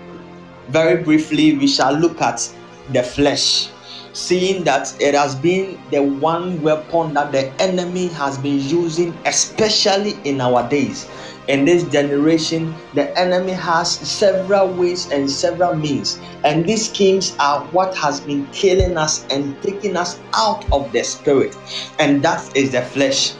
[0.70, 2.48] Very briefly, we shall look at
[2.94, 3.70] the flesh
[4.14, 10.20] seeing that it has been the one weapon that the enemy has been using, especially
[10.24, 11.08] in our days.
[11.48, 17.66] In this generation, the enemy has several ways and several means, and these schemes are
[17.68, 21.58] what has been killing us and taking us out of the spirit,
[22.00, 23.34] and that is the flesh.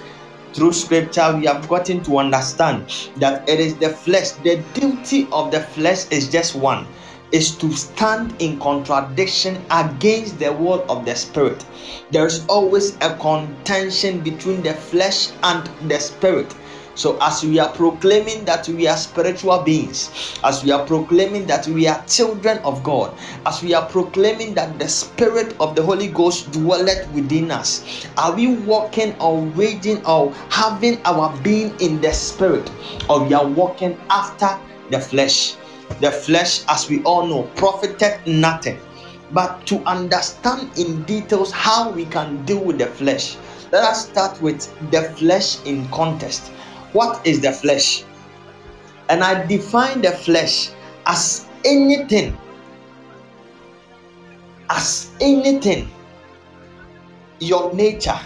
[0.54, 4.32] Through scripture we have gotten to understand that it is the flesh.
[4.44, 6.88] The duty of the flesh is just one
[7.32, 11.66] is to stand in contradiction against the word of the spirit.
[12.12, 16.54] There is always a contention between the flesh and the spirit.
[16.94, 20.12] So, as we are proclaiming that we are spiritual beings,
[20.44, 24.78] as we are proclaiming that we are children of God, as we are proclaiming that
[24.78, 30.34] the Spirit of the Holy Ghost dwelleth within us, are we walking or waging or
[30.50, 32.70] having our being in the Spirit,
[33.10, 34.60] or we are walking after
[34.92, 35.56] the flesh?
[36.00, 38.80] The flesh, as we all know, profited nothing.
[39.32, 43.38] But to understand in details how we can deal with the flesh,
[43.72, 46.48] let us start with the flesh in context.
[46.94, 48.04] What is the flesh?
[49.10, 50.72] And I define the flesh
[51.06, 52.38] as anything,
[54.70, 55.90] as anything,
[57.40, 58.20] your nature,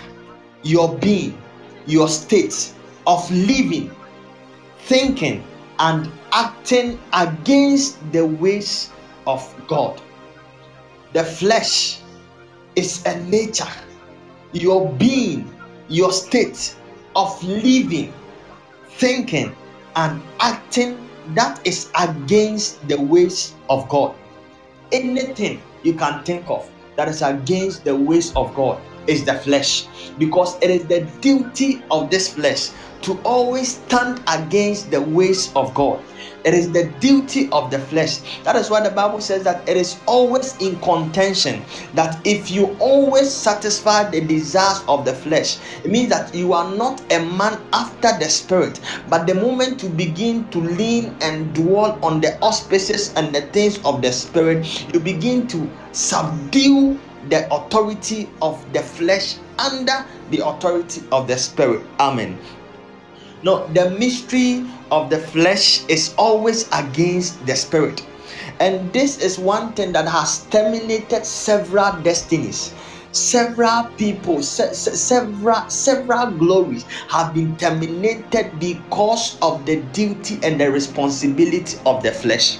[0.64, 1.40] your being,
[1.86, 2.74] your state
[3.06, 3.96] of living,
[4.80, 5.44] thinking,
[5.80, 8.92] and acting against the ways
[9.28, 10.02] of God.
[11.14, 12.00] The flesh
[12.76, 13.72] is a nature,
[14.54, 15.52] your being,
[15.88, 16.76] your state
[17.16, 18.14] of living,
[18.98, 19.56] thinking,
[19.96, 24.16] and acting that is against the ways of God.
[24.92, 29.88] Anything you can think of that is against the ways of God is the flesh
[30.18, 32.70] because it is the duty of this flesh
[33.02, 36.02] to always stand against the ways of God.
[36.44, 38.20] It is the duty of the flesh.
[38.44, 41.64] That is why the Bible says that it is always in contention.
[41.96, 46.76] That if you always satisfy the desires of the flesh, it means that you are
[46.76, 48.80] not a man after the spirit.
[49.10, 53.80] But the moment you begin to lean and dwell on the auspices and the things
[53.84, 57.00] of the spirit, you begin to subdue
[57.30, 61.86] the authority of the flesh under the authority of the spirit.
[62.00, 62.38] Amen.
[63.44, 68.06] No, the mystery of the flesh is always against the spirit.
[68.60, 72.74] And this is one thing that has terminated several destinies.
[73.12, 80.60] Several people, se- se- several several glories have been terminated because of the duty and
[80.60, 82.58] the responsibility of the flesh.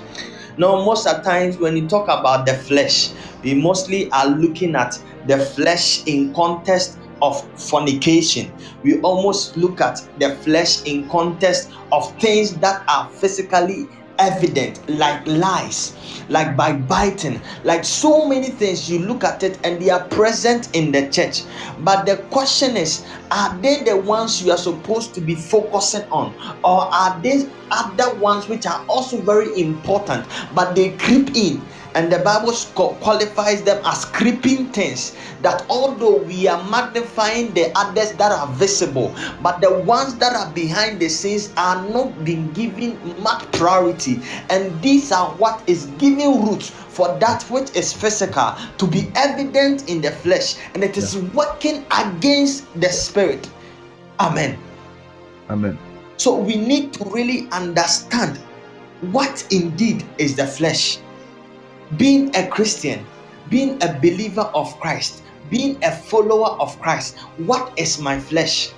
[0.58, 3.12] Now, most of times when you talk about the flesh,
[3.46, 8.52] we mostly are looking at the flesh in context of fornication.
[8.84, 15.28] We almost look at the flesh in context of things that are physically evident, like
[15.28, 15.96] lies,
[16.30, 18.90] like backbiting, like so many things.
[18.90, 21.44] You look at it and they are present in the church.
[21.80, 26.34] But the question is, are they the ones you are supposed to be focusing on,
[26.64, 31.62] or are they other ones which are also very important, but they creep in?
[31.96, 32.54] And the bible
[33.02, 39.16] qualifies them as creeping things that although we are magnifying the others that are visible
[39.42, 44.20] but the ones that are behind the scenes are not being given much priority.
[44.50, 49.90] And these are what is giving roots for that which is physical to be evident
[49.90, 50.56] in the flesh.
[50.74, 51.30] And it is yeah.
[51.34, 53.50] working against the spirit.
[54.20, 54.58] Amen.
[55.50, 55.78] Amen.
[56.18, 58.38] So we need to really understand
[59.12, 61.00] what indeed is the flesh
[61.98, 63.06] being a Christian,
[63.50, 68.72] being a believer of Christ, being a follower of Christ, what is my flesh?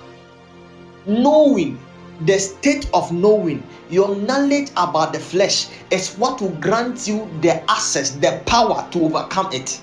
[1.06, 1.78] Knowing
[2.22, 7.62] the state of knowing your knowledge about the flesh is what will grant you the
[7.70, 9.80] access, the power to overcome it.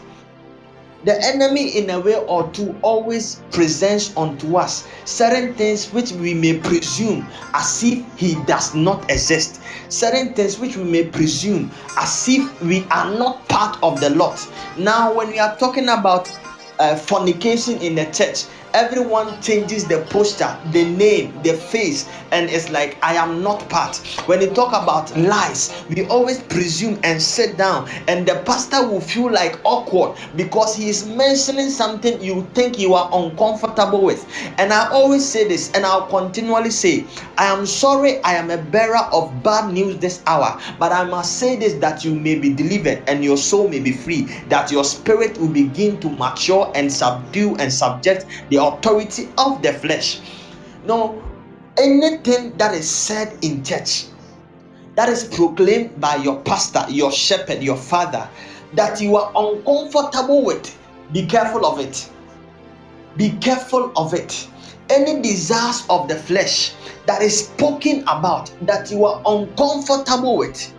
[1.06, 6.34] The enemy, in a way or two, always presents unto us certain things which we
[6.34, 12.28] may presume as if he does not exist, certain things which we may presume as
[12.28, 14.48] if we are not part of the lot.
[14.80, 16.28] Now, when we are talking about
[16.80, 18.46] uh, fornication in the church,
[18.76, 23.96] everyone changes the posture, the name, the face, and it's like I am not part.
[24.28, 29.00] When you talk about lies, we always presume and sit down, and the pastor will
[29.00, 34.28] feel like awkward because he is mentioning something you think you are uncomfortable with.
[34.58, 37.06] And I always say this, and I'll continually say,
[37.38, 41.40] I am sorry I am a bearer of bad news this hour, but I must
[41.40, 44.84] say this that you may be delivered and your soul may be free, that your
[44.84, 50.20] spirit will begin to mature and subdue and subject the authority of the flesh.
[50.86, 51.22] No,
[51.78, 54.06] anything that is said in church,
[54.96, 58.30] that is proclaimed by your pastor, your shepherd, your father,
[58.74, 60.78] that you are uncomfortable with,
[61.12, 62.10] be careful of it.
[63.18, 64.48] Be careful of it.
[64.90, 66.74] Any desires of the flesh
[67.06, 70.74] that is spoken about that you are uncomfortable with,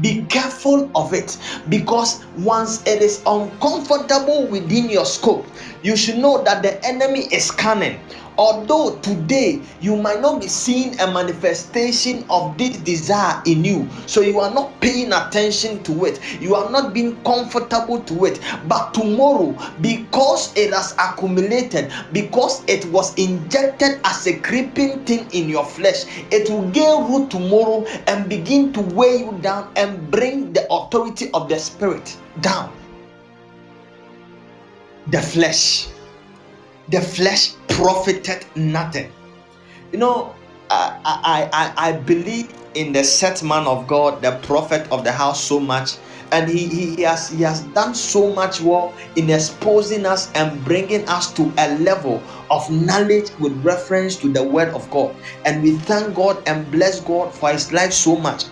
[0.00, 1.36] be careful of it
[1.68, 5.44] because once it is uncomfortable within your scope,
[5.82, 7.98] you should know that the enemy is cunning
[8.40, 13.86] although today you might not be seeing a manifestation of this desire in you.
[14.06, 16.20] So you are not paying attention to it.
[16.40, 18.40] You are not being comfortable to it.
[18.66, 25.50] But tomorrow because it has accumulated because it was injected as a creeping thing in
[25.50, 30.54] your flesh it will gain root tomorrow and begin to weigh you down and bring
[30.54, 32.72] the authority of the spirit down.
[35.08, 35.88] The flesh
[36.90, 39.12] the flesh profited nothing.
[39.92, 40.34] You know,
[40.70, 45.12] I, I, I, I believe in the set man of God, the prophet of the
[45.12, 45.96] house, so much.
[46.32, 50.64] And he, he, he, has, he has done so much work in exposing us and
[50.64, 55.16] bringing us to a level of knowledge with reference to the word of God.
[55.44, 58.44] And we thank God and bless God for his life so much.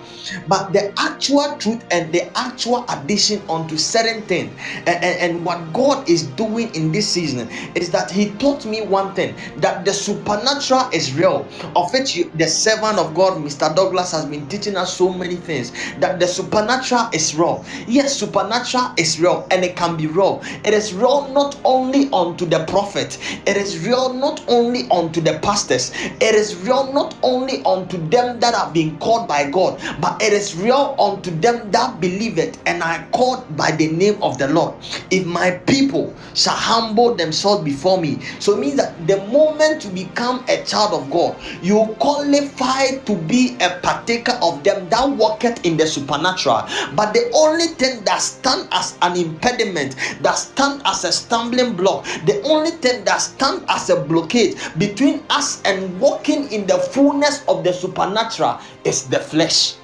[0.48, 4.52] But the actual truth and the actual addition onto certain things
[4.86, 8.82] and, and, and what god is doing in this season is that he taught me
[8.82, 11.48] one thing that the supernatural is real.
[11.76, 15.72] Of which the servant of god mr douglas has been teaching us so many things
[15.98, 17.64] that the supernatural is real.
[17.86, 20.42] Yes supernatural is real and it can be real.
[20.64, 23.18] It is real not only unto the prophet.
[23.46, 28.38] It is real not only unto the pastors, it is real not only unto them
[28.40, 32.58] that have been called by God, but it is real unto them that believe it
[32.66, 34.74] and are called by the name of the Lord.
[35.10, 39.90] If my people shall humble themselves before me, so it means that the moment you
[39.90, 45.64] become a child of God, you qualify to be a partaker of them that walketh
[45.64, 46.62] in the supernatural.
[46.94, 52.04] But the only thing that stand as an impediment, that stand as a stumbling block,
[52.26, 57.46] the only thing that stand as a blockade between us and walking in the fullness
[57.46, 59.78] of the supernatural is the flesh.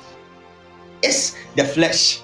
[1.06, 2.23] Is the flesh.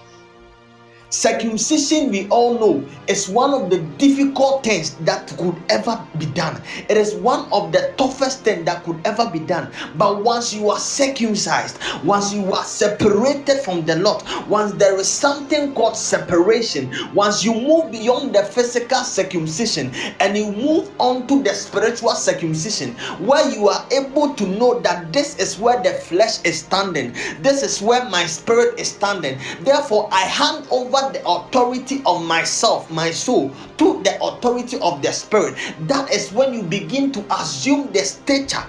[1.10, 6.62] Circumcision, we all know, is one of the difficult things that could ever be done.
[6.88, 9.72] It is one of the toughest things that could ever be done.
[9.96, 15.08] But once you are circumcised, once you are separated from the Lord, once there is
[15.08, 21.42] something called separation, once you move beyond the physical circumcision and you move on to
[21.42, 26.40] the spiritual circumcision, where you are able to know that this is where the flesh
[26.44, 29.40] is standing, this is where my spirit is standing.
[29.62, 35.02] Therefore, I hand over over the authority of myself, my soul, to the authority of
[35.02, 38.64] the spirit, that is when you begin to assume the stature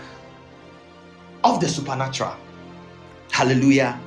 [1.44, 2.36] of the supernatural.
[3.32, 3.99] Hallelujah.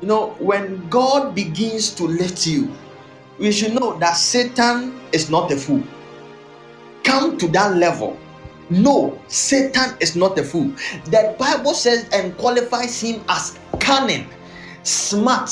[0.00, 2.72] You know, when God begins to lift you,
[3.38, 5.82] we should know that Satan is not a fool.
[7.04, 8.18] Come to that level.
[8.70, 10.72] No, Satan is not a fool.
[11.06, 14.28] The Bible says and qualifies him as cunning,
[14.84, 15.50] smart,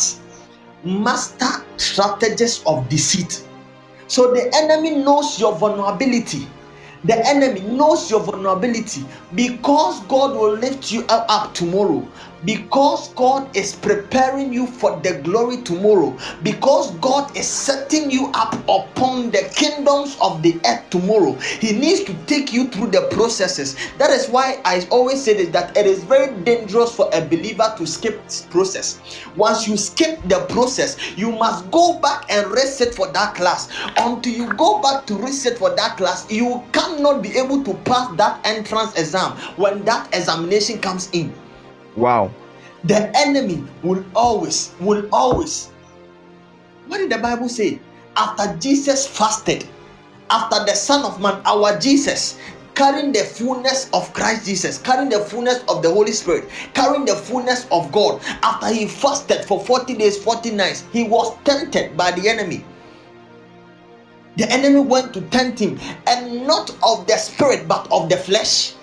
[0.85, 3.45] master strategies of deceit.
[4.07, 6.47] So the enemy knows your vulnerability.
[7.05, 9.05] The enemy knows your vulnerability
[9.35, 12.07] because God will lift you up tomorrow
[12.45, 18.55] because God is preparing you for the glory tomorrow, because God is setting you up
[18.69, 23.77] upon the kingdoms of the earth tomorrow, He needs to take you through the processes.
[23.99, 27.75] That is why I always say this, that it is very dangerous for a believer
[27.77, 29.01] to skip this process.
[29.37, 33.69] Once you skip the process, you must go back and reset for that class.
[33.97, 38.15] Until you go back to reset for that class, you cannot be able to pass
[38.17, 41.33] that entrance exam when that examination comes in.
[41.97, 42.31] Wow.
[42.85, 45.71] The enemy will always, will always.
[46.87, 47.81] What did the Bible say?
[48.17, 49.67] After Jesus fasted,
[50.31, 52.39] after the Son of Man, our Jesus,
[52.75, 57.17] carrying the fullness of Christ Jesus, carrying the fullness of the Holy Spirit, carrying the
[57.17, 62.13] fullness of God, after he fasted for 40 days, 40 nights, he was tempted by
[62.13, 62.65] the enemy.
[64.39, 68.75] The enemy went to tempt him, and not of the spirit, but of the flesh.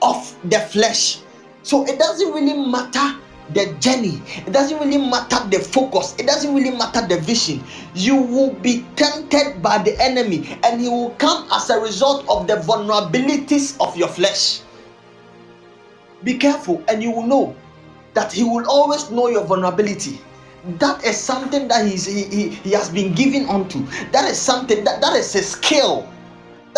[0.00, 1.18] Of the flesh.
[1.64, 3.18] So it doesn't really matter
[3.50, 7.64] the journey, it doesn't really matter the focus, it doesn't really matter the vision.
[7.94, 12.46] You will be tempted by the enemy, and he will come as a result of
[12.46, 14.60] the vulnerabilities of your flesh.
[16.22, 17.56] Be careful, and you will know
[18.14, 20.20] that he will always know your vulnerability
[20.78, 23.84] that is something that he's, he, he, he has been given unto.
[24.12, 26.08] That is something that that is a skill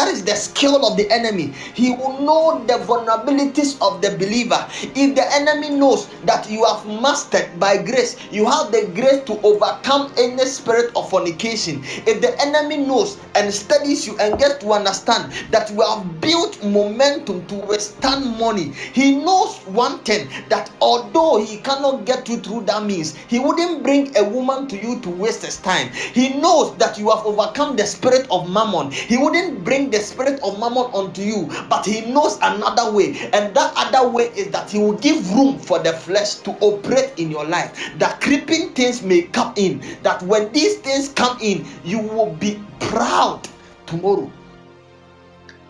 [0.01, 1.52] that is the skill of the enemy.
[1.77, 4.64] He will know the vulnerabilities of the believer.
[4.97, 9.36] If the enemy knows that you have mastered by grace, you have the grace to
[9.44, 11.85] overcome any spirit of fornication.
[12.09, 16.56] If the enemy knows and studies you and gets to understand that you have built
[16.64, 22.62] momentum to withstand money, he knows one thing that although he cannot get you through
[22.72, 25.90] that means, he wouldn't bring a woman to you to waste his time.
[25.93, 28.90] He knows that you have overcome the spirit of mammon.
[28.90, 33.54] He wouldn't bring the spirit of mammon unto you, but he knows another way, and
[33.54, 37.30] that other way is that he will give room for the flesh to operate in
[37.30, 37.76] your life.
[37.98, 42.60] That creeping things may come in, that when these things come in, you will be
[42.78, 43.48] proud
[43.86, 44.30] tomorrow.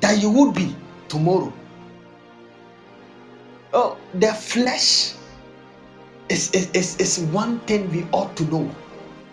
[0.00, 0.74] That you would be
[1.08, 1.52] tomorrow.
[3.72, 5.14] Oh, the flesh
[6.28, 8.74] is, is, is, is one thing we ought to know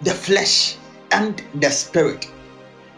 [0.01, 0.76] the flesh
[1.11, 2.30] and the spirit.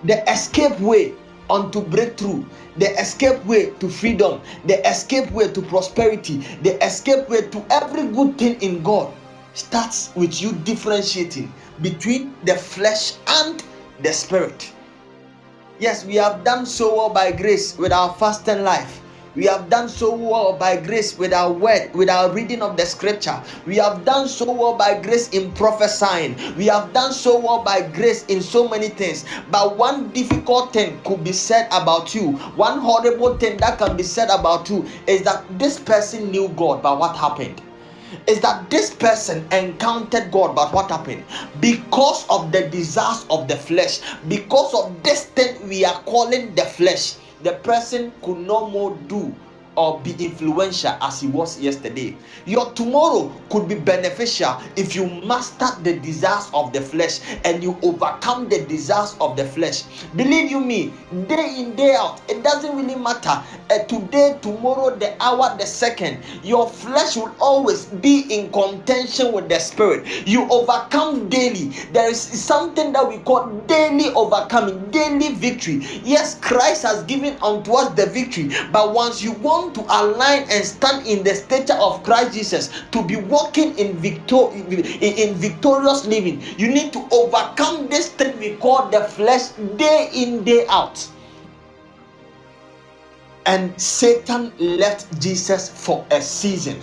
[0.04, 1.14] The escape way
[1.50, 2.44] unto breakthrough,
[2.78, 8.08] the escape way to freedom, the escape way to prosperity, the escape way to every
[8.08, 9.14] good thing in God
[9.54, 11.52] starts with you differentiating
[11.82, 13.64] between the flesh and
[14.02, 14.72] the spirit.
[15.80, 19.02] Yes, we have done so well by grace with our fasting life.
[19.36, 22.86] We have done so well by grace with our word, with our reading of the
[22.86, 23.40] scripture.
[23.68, 26.36] We have done so well by grace in prophesying.
[26.58, 29.26] We have done so well by grace in so many things.
[29.52, 34.04] But one difficult thing could be said about you, one horrible thing that can be
[34.04, 37.62] said about you is that this person knew God, but what happened?
[38.26, 41.24] is that this person encountered God, but what happened?
[41.60, 46.64] Because of the desires of the flesh, because of this thing we are calling the
[46.64, 49.34] flesh, the person could no more do
[49.80, 52.14] or be influential as he was yesterday.
[52.46, 57.78] Your tomorrow could be beneficial if you master the desires of the flesh and you
[57.82, 59.84] overcome the desires of the flesh.
[60.18, 60.92] Believe you me,
[61.30, 63.42] day in, day out, it doesn't really matter.
[63.72, 69.48] Uh, today, tomorrow, the hour, the second, your flesh will always be in contention with
[69.48, 70.28] the spirit.
[70.28, 71.70] You overcome daily.
[71.94, 75.78] There is something that we call daily overcoming, daily victory.
[76.04, 80.66] Yes, Christ has given unto us the victory, but once you want to align and
[80.66, 86.06] stand in the stature of Christ Jesus to be walking in victor in, in victorious
[86.06, 91.08] living, you need to overcome this thing we call the flesh day in, day out.
[93.46, 96.80] And Satan left Jesus for a season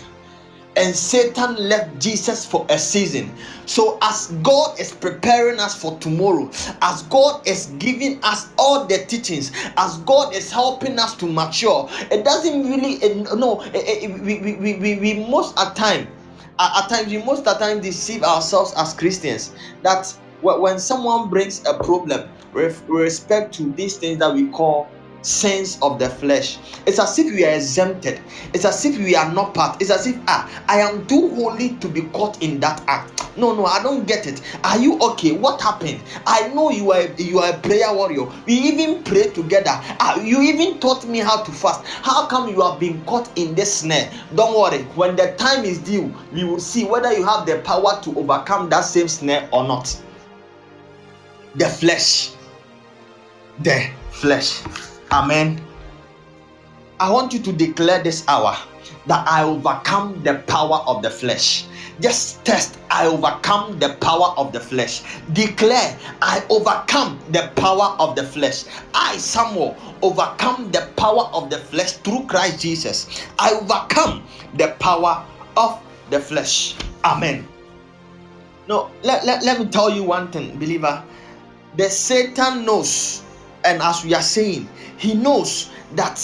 [0.77, 3.33] and Satan left Jesus for a season.
[3.65, 6.51] So, as God is preparing us for tomorrow,
[6.83, 11.89] as God is giving us all the teachings, as God is helping us to mature,
[12.11, 12.99] it doesn't really,
[13.35, 16.09] no, we, we, we, we, most at time,
[16.59, 20.07] at times, we most at times deceive ourselves as Christians that
[20.41, 24.96] when someone brings a problem with respect to these things that we call
[25.27, 26.59] sense of the flesh.
[26.87, 28.21] It's as if we are exempted.
[28.55, 29.81] It's as if we are not part.
[29.83, 33.37] It's as if ah, I am too holy to be caught in that act.
[33.37, 34.41] No, no, I don't get it.
[34.65, 35.33] Are you okay?
[35.33, 36.01] What happened?
[36.27, 38.27] I know you are you are a prayer warrior.
[38.47, 39.73] We even pray together.
[40.01, 41.85] Ah, you even taught me how to fast.
[41.85, 44.11] How come you have been caught in this snare?
[44.35, 44.85] Don't worry.
[44.95, 48.69] When the time is due, we will see whether you have the power to overcome
[48.71, 50.01] that same snare or not.
[51.57, 52.31] The flesh.
[53.59, 54.63] The flesh.
[55.11, 55.61] Amen.
[56.99, 58.57] I want you to declare this hour
[59.07, 61.67] that I overcome the power of the flesh.
[62.01, 65.03] Just test, I overcome the power of the flesh.
[65.33, 68.65] Declare, I overcome the power of the flesh.
[68.95, 73.23] I, Samuel, overcome the power of the flesh through Christ Jesus.
[73.39, 74.25] I overcome
[74.57, 75.25] the power
[75.57, 75.81] of
[76.11, 76.75] the flesh.
[77.05, 77.47] Amen.
[78.69, 81.03] No, let, let, let me tell you one thing, believer.
[81.77, 83.23] The Satan knows,
[83.67, 86.23] and as we are saying, he knows that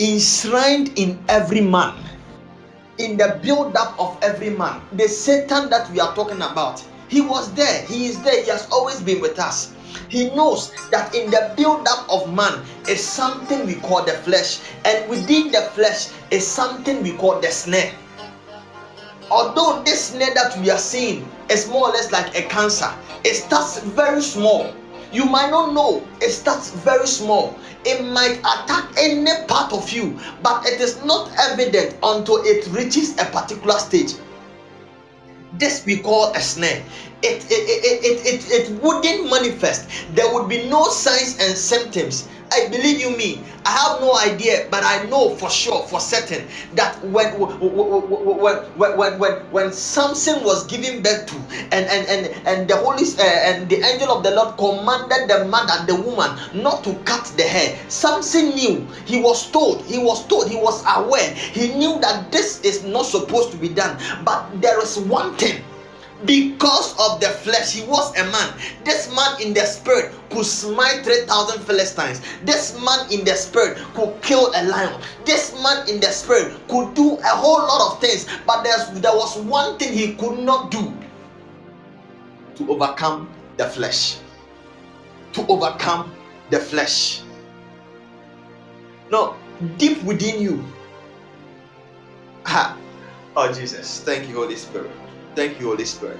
[0.00, 1.94] enshrined in every man,
[2.98, 7.52] in the build-up of every man, the Satan that we are talking about, he was
[7.54, 9.72] there, he is there, he has always been with us.
[10.08, 15.08] He knows that in the build-up of man is something we call the flesh, and
[15.08, 17.92] within the flesh is something we call the snare.
[19.30, 22.92] Although this snare that we are seeing is more or less like a cancer,
[23.24, 24.72] it starts very small.
[25.12, 30.18] You might not know it starts very small it might attack any part of you,
[30.42, 34.14] but it is not evident until it reaches a particular stage.
[35.52, 36.82] This we call a snare.
[37.22, 39.88] It, it, it, it, it, wouldn't manifest.
[40.14, 43.42] There would be no signs and symptoms I believe you me.
[43.64, 47.58] I have no idea, but I know for sure, for certain, that when when
[48.78, 51.34] when when when, Samson was given birth to,
[51.74, 55.44] and and and and the Holy uh, and the angel of the Lord commanded the
[55.46, 57.76] man and the woman not to cut the hair.
[57.88, 58.86] Samson knew.
[59.04, 59.82] He was told.
[59.82, 60.48] He was told.
[60.48, 61.34] He was aware.
[61.34, 63.98] He knew that this is not supposed to be done.
[64.24, 65.62] But there is one thing
[66.24, 68.54] because of the flesh he was a man.
[68.84, 72.20] This man in the spirit could smite 3000 philistines.
[72.44, 75.00] This man in the spirit could kill a lion.
[75.24, 79.36] This man in the spirit could do a whole lot of things but there was
[79.38, 80.92] one thing he could not do.
[82.56, 83.28] To overcome
[83.58, 84.16] the flesh.
[85.34, 86.12] To overcome
[86.50, 87.20] the flesh.
[89.10, 89.36] No
[89.76, 90.64] deep within you
[92.44, 92.76] ha
[93.36, 94.00] oh jesus.
[94.00, 94.90] Thank you holy spirit
[95.36, 96.18] Thank you, Holy Spirit.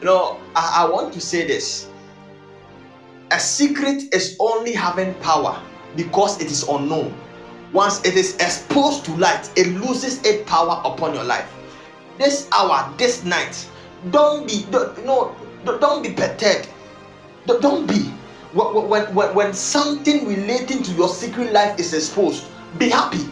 [0.00, 1.86] You know, I, I want to say this.
[3.30, 5.62] A secret is only having power
[5.96, 7.14] because it is unknown.
[7.72, 11.52] Once it is exposed to light, it loses its power upon your life.
[12.18, 13.68] This hour, this night,
[14.10, 15.34] don't be don't, no,
[15.64, 16.68] don't be perturbed.
[17.46, 18.00] Don't be.
[18.52, 22.44] When, when, when something relating to your secret life is exposed,
[22.78, 23.28] be happy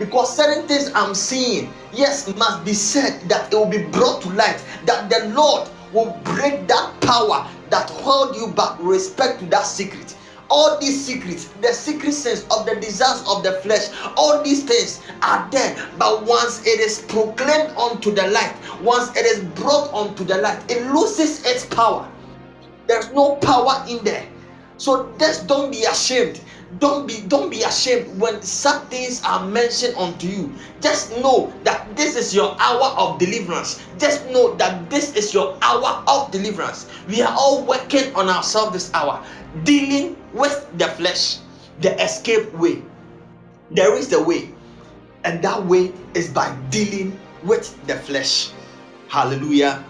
[0.00, 4.30] because certain things I'm seeing, yes, must be said that it will be brought to
[4.30, 9.66] light, that the Lord will break that power that hold you back respect to that
[9.66, 10.16] secret.
[10.48, 15.00] All these secrets, the secret sense of the desires of the flesh, all these things
[15.20, 15.76] are there.
[15.98, 20.58] But once it is proclaimed unto the light, once it is brought unto the light,
[20.70, 22.10] it loses its power.
[22.86, 24.26] There's no power in there.
[24.78, 26.40] So just don't be ashamed
[26.78, 30.52] don't be don't be ashamed when such things are mentioned unto you.
[30.80, 33.82] Just know that this is your hour of deliverance.
[33.98, 36.86] Just know that this is your hour of deliverance.
[37.08, 39.24] We are all working on ourselves this hour
[39.64, 41.38] dealing with the flesh
[41.80, 42.82] the escape way.
[43.70, 44.54] There is the way
[45.24, 48.50] and that way is by dealing with the flesh.
[49.08, 49.82] Hallelujah.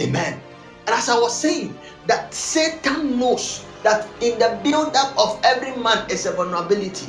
[0.00, 0.40] Amen.
[0.86, 1.76] And as i was saying
[2.06, 7.06] that satan knows that in the build-up of every man is a vulnerability.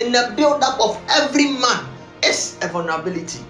[0.00, 1.84] In the build-up of every man
[2.24, 3.44] is a vulnerability.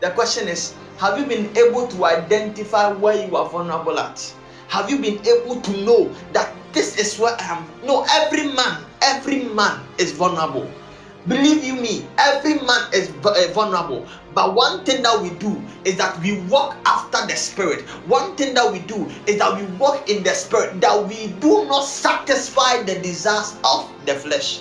[0.00, 4.18] The question is, have you been able to identify where you are vulnerable at?
[4.66, 7.70] Have you been able to know that this is where I am?
[7.86, 10.68] No, every man, every man is vulnerable.
[11.26, 14.06] Believe you me, every man is eh, vulnerable.
[14.34, 17.82] But one thing that we do is that we walk after the spirit.
[18.06, 21.64] One thing that we do is that we walk in the spirit, that we do
[21.66, 24.60] not satisfy the desires of the flesh.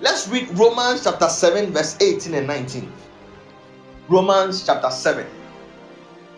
[0.00, 2.90] Let's read Romans chapter 7, verse 18 and 19.
[4.08, 5.26] Romans chapter 7,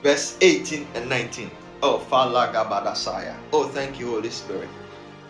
[0.03, 1.51] verse 18 and 19.
[1.83, 3.37] Oh, Falagabadasaya.
[3.53, 4.69] Oh, thank you, Holy Spirit.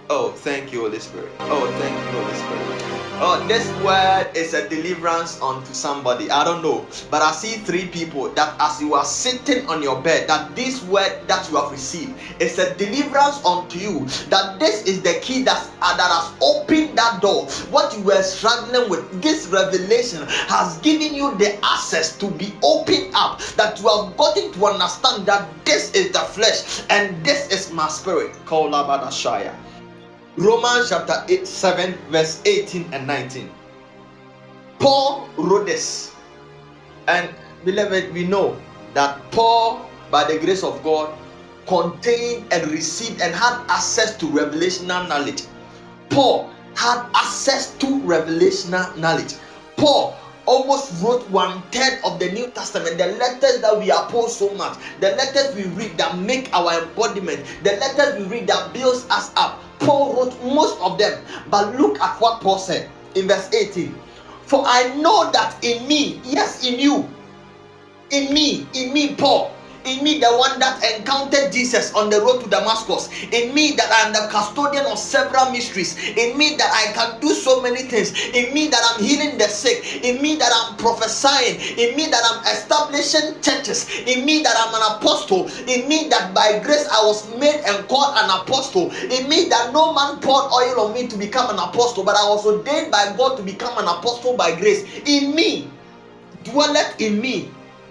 [0.08, 1.32] Oh, thank you, Holy Spirit.
[1.40, 2.82] Oh, thank you, Holy Spirit.
[3.24, 6.30] Oh, this word is a deliverance unto somebody.
[6.30, 6.86] I don't know.
[7.10, 10.82] But I see three people that as you are sitting on your bed, that this
[10.82, 14.06] word that you have received is a deliverance unto you.
[14.28, 17.46] That this is the key that, uh, that has opened that door.
[17.70, 23.10] What you were struggling with, this revelation has given you the access to be opened
[23.14, 23.38] up.
[23.56, 27.88] That you have gotten to understand that this is the flesh and this is my
[27.88, 28.30] spirit.
[28.46, 29.56] Call Labadashaya.
[30.36, 33.50] Romans chapter 8, 7, verse 18 and 19.
[34.78, 36.10] Paul wrote this.
[37.06, 37.28] And
[37.66, 38.56] beloved, we know
[38.94, 41.12] that Paul, by the grace of God,
[41.66, 45.42] contained and received and had access to revelational knowledge.
[46.08, 49.34] Paul had access to revelational knowledge.
[49.76, 52.96] Paul almost wrote one third of the New Testament.
[52.96, 57.44] The letters that we oppose so much, the letters we read that make our embodiment,
[57.62, 59.60] the letters we read that builds us up.
[59.84, 61.22] Paul wrote most of them.
[61.50, 63.94] But look at what Paul said in verse 18.
[64.46, 67.08] For I know that in me, yes, in you,
[68.10, 69.51] in me, in me, Paul,
[69.84, 73.90] in me, the one that encountered Jesus on the road to Damascus, in me, that
[73.90, 77.82] I am the custodian of several mysteries, in me, that I can do so many
[77.82, 82.06] things, in me, that I'm healing the sick, in me, that I'm prophesying, in me,
[82.06, 86.86] that I'm establishing churches, in me, that I'm an apostle, in me, that by grace
[86.86, 90.94] I was made and called an apostle, in me, that no man poured oil on
[90.94, 94.36] me to become an apostle, but I was ordained by God to become an apostle
[94.36, 94.84] by grace.
[95.06, 95.68] In me,
[96.44, 97.50] dwelleth in me,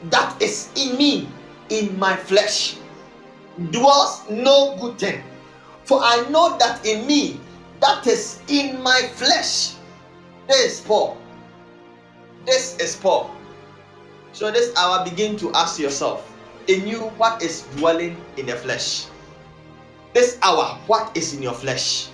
[0.09, 1.27] that is in me
[1.71, 2.75] in my flesh
[3.71, 5.23] dwells no good thing.
[5.85, 7.39] For I know that in me,
[7.79, 9.73] that is in my flesh.
[10.47, 11.17] This is Paul.
[12.45, 13.31] This is Paul.
[14.33, 16.27] So this hour begin to ask yourself,
[16.67, 19.07] in you, what is dwelling in the flesh?
[20.13, 22.09] This hour, what is in your flesh?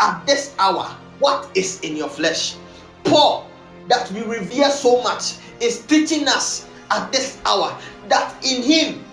[0.00, 0.84] At this hour,
[1.18, 2.56] what is in your flesh?
[3.04, 3.48] Paul,
[3.88, 7.76] that we revere so much, is teaching us at this hour
[8.08, 9.04] that in him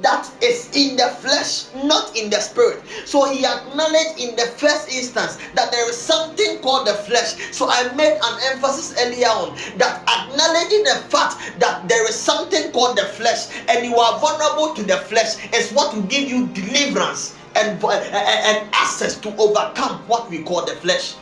[0.00, 2.82] that is in the flesh, not in the spirit.
[3.04, 7.34] So he acknowledged in the first instance that there is something called the flesh.
[7.52, 12.72] So I made an emphasis earlier on that acknowledging the fact that there is something
[12.72, 16.48] called the flesh and you are vulnerable to the flesh is what will give you
[16.48, 21.14] deliverance and, and access to overcome what we call the flesh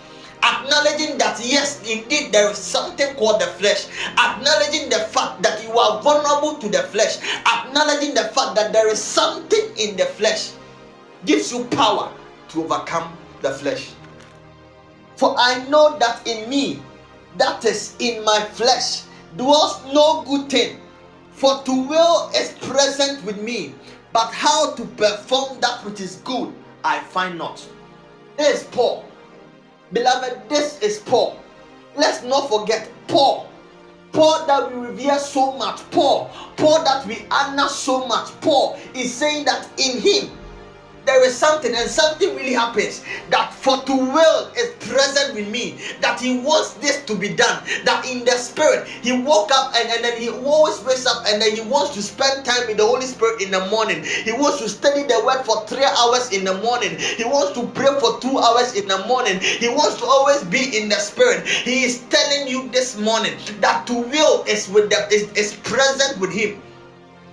[0.43, 3.87] acknowledging that yes, indeed, there is something called the flesh,
[4.19, 8.89] acknowledging the fact that you are vulnerable to the flesh, acknowledging the fact that there
[8.89, 10.53] is something in the flesh,
[11.25, 12.13] gives you power
[12.49, 13.93] to overcome the flesh.
[15.17, 16.83] For I know that in me,
[17.39, 19.03] that is in my flesh,
[19.37, 20.81] dwells no good thing.
[21.33, 23.75] For to will is present with me,
[24.13, 26.53] but how to perform that which is good
[26.85, 27.67] I find not.
[28.37, 29.05] This is Paul
[29.93, 31.39] Beloved, this is Paul.
[31.97, 33.49] Let's not forget Paul.
[34.13, 35.81] Paul that we revere so much.
[35.91, 36.31] Paul.
[36.57, 38.29] Paul that we honor so much.
[38.41, 40.31] Paul is saying that in him
[41.05, 45.81] there is something and something really happens that for to will is present with me
[46.01, 49.91] that he wants this to be done that in the spirit he woke up and,
[49.91, 52.87] and then he always wakes up and then he wants to spend time in the
[52.87, 54.05] holy spirit in the morning.
[54.05, 56.97] He wants to study the word for three hours in the morning.
[56.99, 59.41] He wants to pray for two hours in the morning.
[59.41, 61.47] He wants to always be in the spirit.
[61.47, 66.21] He is telling you this morning that to will is with them is, is present
[66.21, 66.62] with him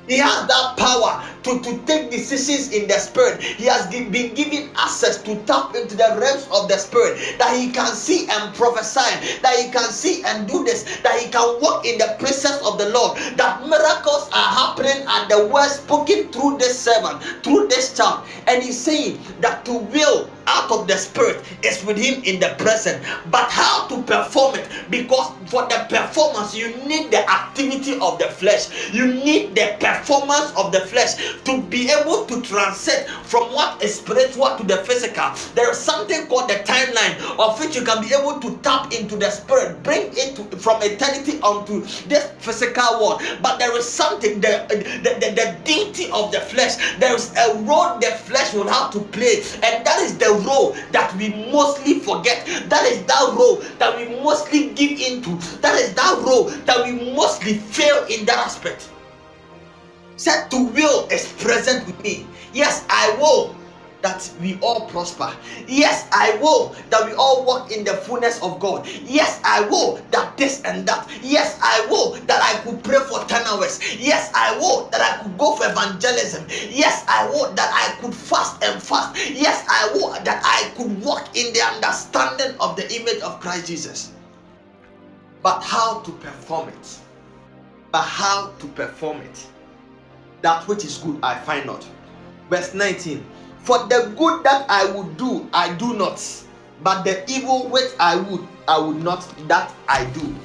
[0.10, 3.44] He has that power to, to take decisions in the spirit.
[3.44, 7.72] He has been given access to tap into the realms of the spirit that he
[7.72, 11.86] can see and prophesy, that he can see and do this, that he can walk
[11.86, 16.58] in the presence of the Lord, that miracles are happening at the word spoken through
[16.58, 18.26] this servant, through this child.
[18.48, 22.56] And he's saying that to will out of the spirit is with him in the
[22.58, 23.04] present.
[23.30, 24.68] But how to perform it?
[24.90, 28.70] Because for the performance you need the activity of the flesh.
[28.94, 31.16] You need the performance of the flesh
[31.46, 35.32] to be able to transcend from what is spiritual to the physical.
[35.56, 39.16] There is something called the timeline of which you can be able to tap into
[39.16, 43.22] the spirit bring it to, from eternity onto this physical world.
[43.42, 46.78] But there is something the, the, the, the duty of the flesh.
[47.00, 49.42] There is a role the flesh will have to play.
[49.64, 52.46] And that is the role that we mostly forget.
[52.70, 55.36] That is that role that we mostly give into.
[55.62, 58.90] That is that role that we mostly fail in that aspect.
[60.16, 62.26] Said to will is present with me.
[62.54, 63.56] Yes, I will
[64.02, 65.34] that we all prosper.
[65.68, 68.88] Yes, I will that we all walk in the fullness of God.
[69.04, 71.10] Yes, I will that this and that.
[71.22, 73.80] Yes, I will that I could pray for 10 hours.
[73.98, 76.46] Yes, I will that I could go for evangelism.
[76.70, 79.18] Yes, I will that I could fast and fast.
[79.32, 83.68] Yes, I will that I could walk in the understanding of the image of Christ
[83.68, 84.12] Jesus.
[85.42, 87.00] But how to perform it?
[87.92, 89.48] But how to perform it?
[90.42, 91.86] That which is good, I find not.
[92.50, 93.24] Verse 19
[93.64, 96.24] for the good that I would do, I do not,
[96.84, 100.36] but the evil which I would, I would not, that I do.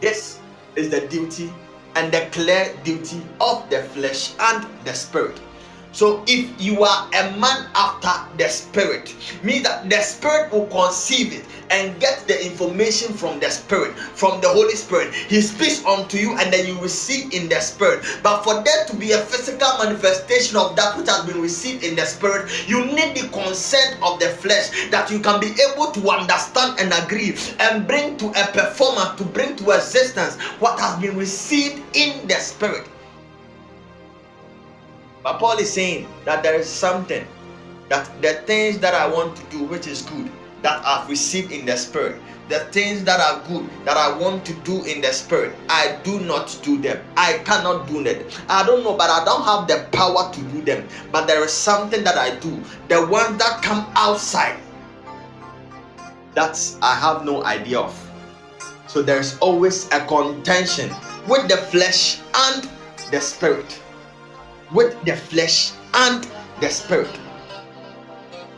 [0.00, 0.38] This
[0.76, 1.52] is the duty
[1.96, 5.40] and the clear duty of the flesh and the spirit.
[5.92, 11.32] So if you are a man after the spirit, means that the spirit will conceive
[11.32, 15.12] it and get the information from the spirit, from the Holy Spirit.
[15.14, 18.04] He speaks unto you and then you receive in the spirit.
[18.22, 21.96] But for there to be a physical manifestation of that which has been received in
[21.96, 26.10] the spirit, you need the consent of the flesh that you can be able to
[26.10, 31.16] understand and agree and bring to a performance to bring to existence what has been
[31.16, 32.86] received in the spirit.
[35.22, 37.26] But Paul is saying that there is something
[37.88, 40.30] that the things that I want to do, which is good,
[40.62, 44.54] that I've received in the spirit, the things that are good that I want to
[44.64, 47.02] do in the spirit, I do not do them.
[47.16, 48.26] I cannot do them.
[48.48, 50.88] I don't know, but I don't have the power to do them.
[51.12, 52.62] But there is something that I do.
[52.88, 54.58] The ones that come outside,
[56.34, 58.10] that I have no idea of.
[58.86, 60.90] So there's always a contention
[61.28, 62.68] with the flesh and
[63.10, 63.80] the spirit
[64.72, 66.26] with the flesh and
[66.60, 67.10] the spirit.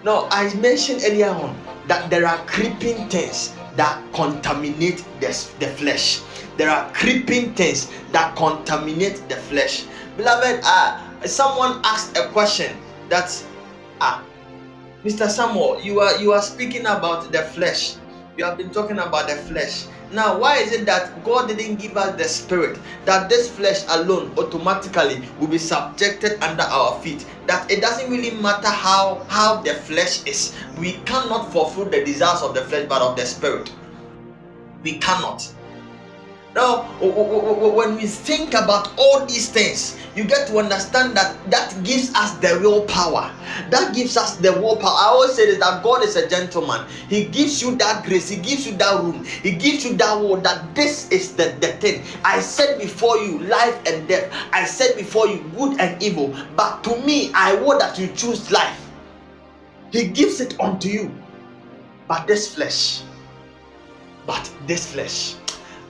[0.04, 1.56] Now, I mentioned earlier on
[1.86, 5.28] that there are creeping things that contaminate the,
[5.60, 6.20] the flesh.
[6.56, 9.84] There are creeping things that contaminate the flesh.
[10.16, 12.76] Beloved, uh, someone asked a question
[13.08, 13.30] that,
[14.00, 14.22] uh,
[15.04, 15.28] Mr.
[15.30, 17.94] Samuel, you are you are speaking about the flesh.
[18.36, 19.86] You have been talking about the flesh.
[20.12, 24.32] Now, why is it that God didn't give us the spirit that this flesh alone
[24.36, 27.24] automatically will be subjected under our feet?
[27.46, 30.54] That it doesn't really matter how how the flesh is.
[30.78, 33.72] We cannot fulfill the desires of the flesh, but of the spirit.
[34.82, 35.48] We cannot.
[36.54, 42.12] Now, when we think about all these things, you get to understand that that gives
[42.14, 43.32] us the real power.
[43.70, 44.92] That gives us the real power.
[44.92, 46.86] I always say that God is a gentleman.
[47.08, 48.28] He gives you that grace.
[48.28, 49.24] He gives you that room.
[49.24, 52.02] He gives you that word that this is the, the thing.
[52.22, 54.30] I said before you life and death.
[54.52, 56.36] I said before you good and evil.
[56.54, 58.78] But to me, I want that you choose life.
[59.90, 61.10] He gives it unto you.
[62.08, 63.00] But this flesh,
[64.26, 65.36] but this flesh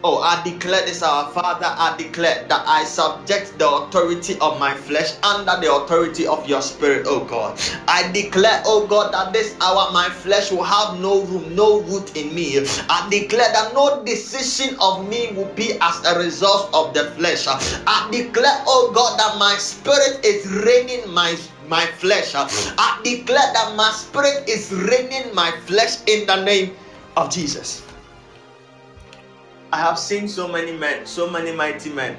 [0.05, 1.71] Oh, I declare this, our Father.
[1.79, 6.61] I declare that I subject the authority of my flesh under the authority of your
[6.61, 7.57] spirit, oh God.
[7.87, 12.17] I declare, oh God, that this hour my flesh will have no room, no root
[12.17, 12.59] in me.
[12.91, 17.47] I declare that no decision of me will be as a result of the flesh.
[17.47, 21.39] I declare, oh God, that my spirit is reigning my
[21.69, 22.35] my flesh.
[22.35, 26.75] I declare that my spirit is reigning my flesh in the name
[27.17, 27.85] of Jesus.
[29.73, 32.19] I have seen so many men, so many mighty men.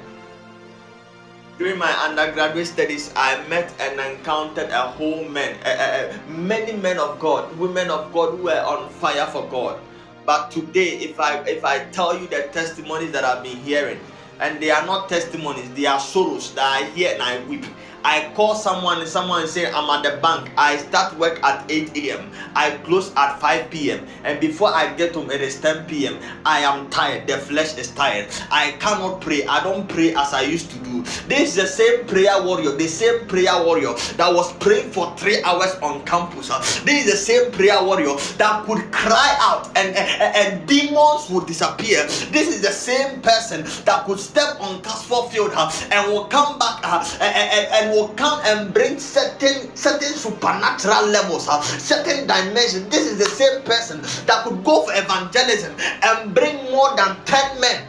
[1.56, 6.98] During my undergraduate studies, I met and encountered a whole men, uh, uh, many men
[6.98, 9.78] of God, women of God who were on fire for God.
[10.26, 14.00] But today, if I if I tell you the testimonies that I've been hearing,
[14.40, 17.66] and they are not testimonies, they are sorrows that I hear and I weep.
[18.04, 20.50] I call someone and someone say I'm at the bank.
[20.58, 22.30] I start work at 8 a.m.
[22.54, 24.06] I close at 5 p.m.
[24.24, 26.18] And before I get home, it is 10 p.m.
[26.44, 27.26] I am tired.
[27.26, 28.28] The flesh is tired.
[28.50, 29.46] I cannot pray.
[29.46, 31.02] I don't pray as I used to do.
[31.28, 35.42] This is the same prayer warrior, the same prayer warrior that was praying for three
[35.42, 36.48] hours on campus.
[36.80, 41.46] This is the same prayer warrior that could cry out and, and, and demons would
[41.46, 42.04] disappear.
[42.32, 46.58] This is the same person that could step on Casper Field uh, and will come
[46.58, 52.26] back uh, and, and, and will come and bring certain certain supernatural levels, uh, certain
[52.26, 52.88] dimensions.
[52.90, 57.60] This is the same person that could go for evangelism and bring more than 10
[57.60, 57.86] men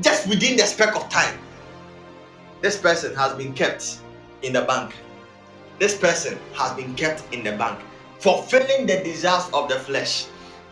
[0.00, 1.38] just within the speck of time.
[2.60, 3.98] This person has been kept
[4.42, 4.94] in the bank.
[5.78, 7.80] This person has been kept in the bank,
[8.18, 10.26] fulfilling the desires of the flesh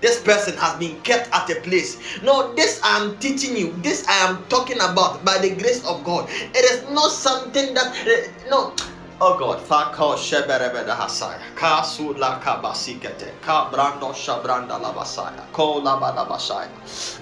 [0.05, 1.97] this person has been kept at a place.
[2.23, 6.05] No, this I am teaching you, this I am talking about by the grace of
[6.05, 6.29] God.
[6.29, 8.75] It is not something that, uh, no,
[9.21, 16.69] Oh God, Fako Sheberebeda Hasaya, Kasu la Kabasikete, Kabrando Shabranda Labasaya, Ko Labada Basaya,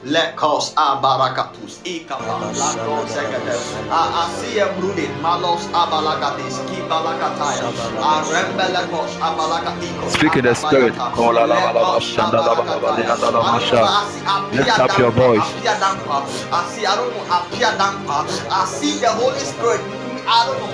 [0.03, 3.53] Lekos Abarakatus, Ikaba, Lako Segete,
[3.93, 7.69] Asia Brudin, Malos Abalagatis, Kibalakataya,
[8.01, 10.09] Arembelekos Abalakatiko.
[10.17, 13.85] Speak in the spirit, Kola Labashanda Labamasha.
[14.57, 15.41] Lift up your voice.
[15.45, 17.27] I see, I don't know,
[18.51, 20.73] I see the Holy Spirit I don't know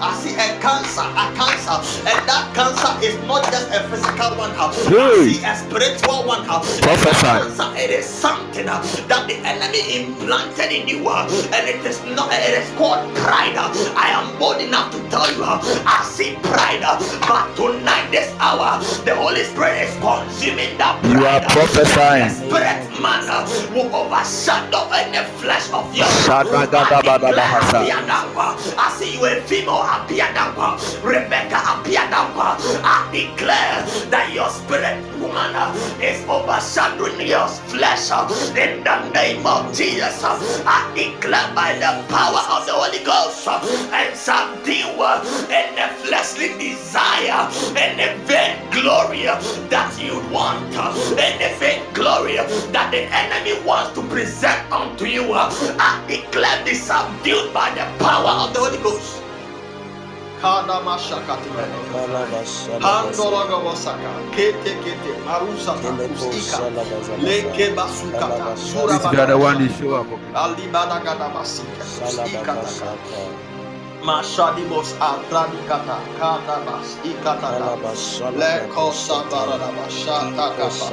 [0.00, 4.52] I see a cancer, a cancer, and that cancer is not just a physical one.
[4.54, 6.44] I see a spiritual one.
[6.46, 7.66] Prophesy.
[7.76, 12.32] It is something that the enemy implanted in you, and it is not.
[12.32, 13.58] It is called pride.
[13.96, 16.82] I am bold enough to tell you, I see pride,
[17.26, 21.12] but tonight, this hour, the Holy Spirit is consuming that pride.
[21.12, 22.28] You are prophesying.
[22.28, 23.44] The spirit man uh,
[23.74, 26.06] will overshadow any flesh of your.
[28.38, 32.60] I see you a female Apiadamba, Rebecca Apiadamba.
[32.84, 35.56] I declare that your spirit woman
[36.02, 38.10] is overshadowing your flesh
[38.56, 40.22] in the name of Jesus.
[40.66, 45.00] I declare by the power of the Holy Ghost and subdue
[45.48, 49.24] any fleshly desire, any vain glory
[49.72, 50.76] that you want,
[51.16, 55.32] any vain glory that the enemy wants to present unto you.
[55.32, 59.22] I declare this subdued by the power power of the Holy Ghost.
[68.88, 70.06] This is the one show up.
[74.08, 77.48] Ali badagada basika usika Mashadibos Abradikata Kadabas Ikata
[78.36, 80.90] Lekosa Baradabashata Kapa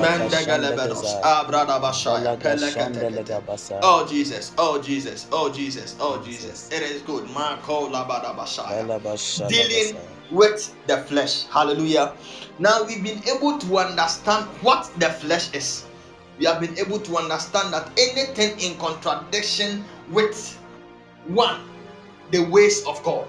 [0.00, 3.42] Mendegalebedos Abradabashaya Pelekete
[3.82, 6.70] Oh Jesus, oh Jesus, oh Jesus, oh Jesus.
[6.72, 7.28] It is good.
[7.30, 9.48] Marco Labadabashaya.
[9.48, 9.96] Dealing
[10.30, 11.44] with the flesh.
[11.48, 12.14] Hallelujah.
[12.58, 15.84] Now we've been able to understand what the flesh is.
[16.38, 20.58] We have been able to understand that anything in contradiction with
[21.26, 21.60] one
[22.30, 23.26] the ways of God.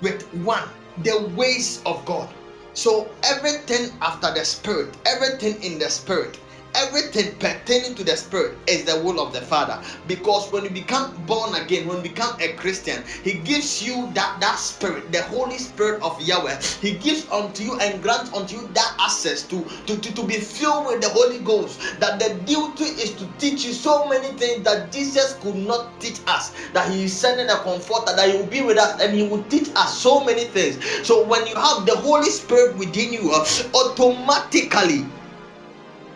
[0.00, 0.68] With one,
[0.98, 2.28] the ways of God.
[2.74, 6.38] So everything after the spirit, everything in the spirit
[6.74, 9.80] everything pertaining to the spirit is the will of the father.
[10.06, 14.38] Because when you become born again when you become a christian he gives you that
[14.40, 16.60] that spirit the holy spirit of yahweh.
[16.80, 20.38] He gives unto you and grants unto you that access to to, to, to be
[20.38, 21.80] filled with the holy ghost.
[22.00, 26.20] That the duty is to teach you so many things that jesus could not teach
[26.26, 26.52] us.
[26.72, 29.42] That he is sending a comforter that he will be with us and he will
[29.44, 30.78] teach us so many things.
[31.06, 35.04] So when you have the holy spirit within you uh, automatically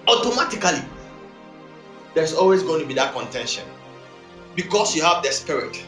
[0.09, 0.85] automatically
[2.15, 3.67] there's always going to be that contention.
[4.55, 5.83] Because you have the spirit.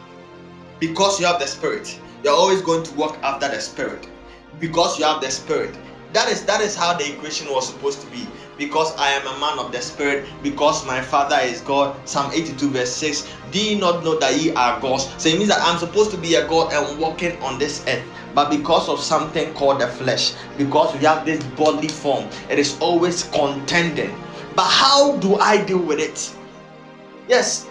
[0.81, 4.07] Because you have the spirit you're always going to walk after the spirit.
[4.59, 5.75] Because you have the spirit.
[6.15, 8.27] That is that is how the equation was supposed to be.
[8.57, 12.71] Because i am a man of the spirit because my father is god psalm 82
[12.71, 15.09] verse 6 do you not know that ye are gods?
[15.19, 18.05] So it means that i'm supposed to be a god and walking on this earth
[18.35, 22.77] but because of something called the flesh because we have this bodily form it is
[22.81, 24.15] always contending.
[24.57, 26.33] But how do i deal with it?
[27.29, 27.67] Yes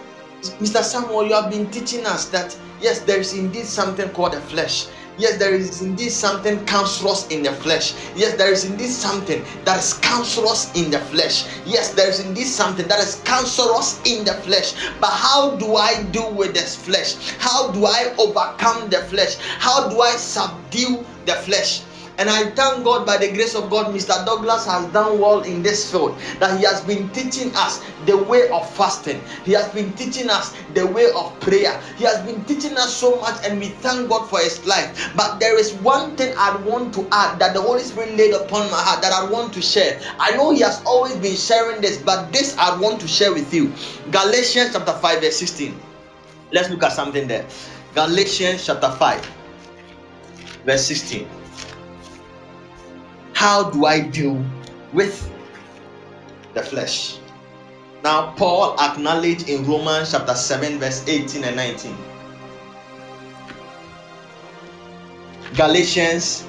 [0.60, 4.40] mr samuel you have been teaching us that yes there is indeed something called the
[4.42, 4.86] flesh
[5.16, 7.94] Yes, there is indeed something cancerous in the flesh.
[8.16, 11.46] Yes, there is indeed something that is cancerous in the flesh.
[11.64, 14.74] Yes, there is indeed something that is cancerous in the flesh.
[15.00, 17.14] But how do I do with this flesh?
[17.38, 19.36] How do I overcome the flesh?
[19.58, 21.82] How do I subdue the flesh?
[22.16, 24.24] And I thank God by the grace of God, Mr.
[24.24, 26.16] Douglas has done well in this field.
[26.38, 30.54] That he has been teaching us the way of fasting, he has been teaching us
[30.74, 34.28] the way of prayer, he has been teaching us so much, and we thank God
[34.28, 35.10] for his life.
[35.16, 38.70] But there is one thing I want to add that the Holy Spirit laid upon
[38.70, 40.00] my heart that I want to share.
[40.20, 43.52] I know he has always been sharing this, but this I want to share with
[43.52, 43.72] you.
[44.10, 45.80] Galatians chapter 5, verse 16.
[46.52, 47.46] Let's look at something there.
[47.94, 49.30] Galatians chapter 5,
[50.64, 51.26] verse 16.
[53.44, 54.40] How do I deal
[54.96, 55.20] with
[56.56, 57.20] the flesh?
[58.00, 61.92] Now, Paul acknowledged in Romans chapter 7, verse 18 and 19.
[65.52, 66.48] Galatians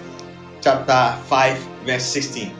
[0.63, 2.55] chapter 5, verse 16.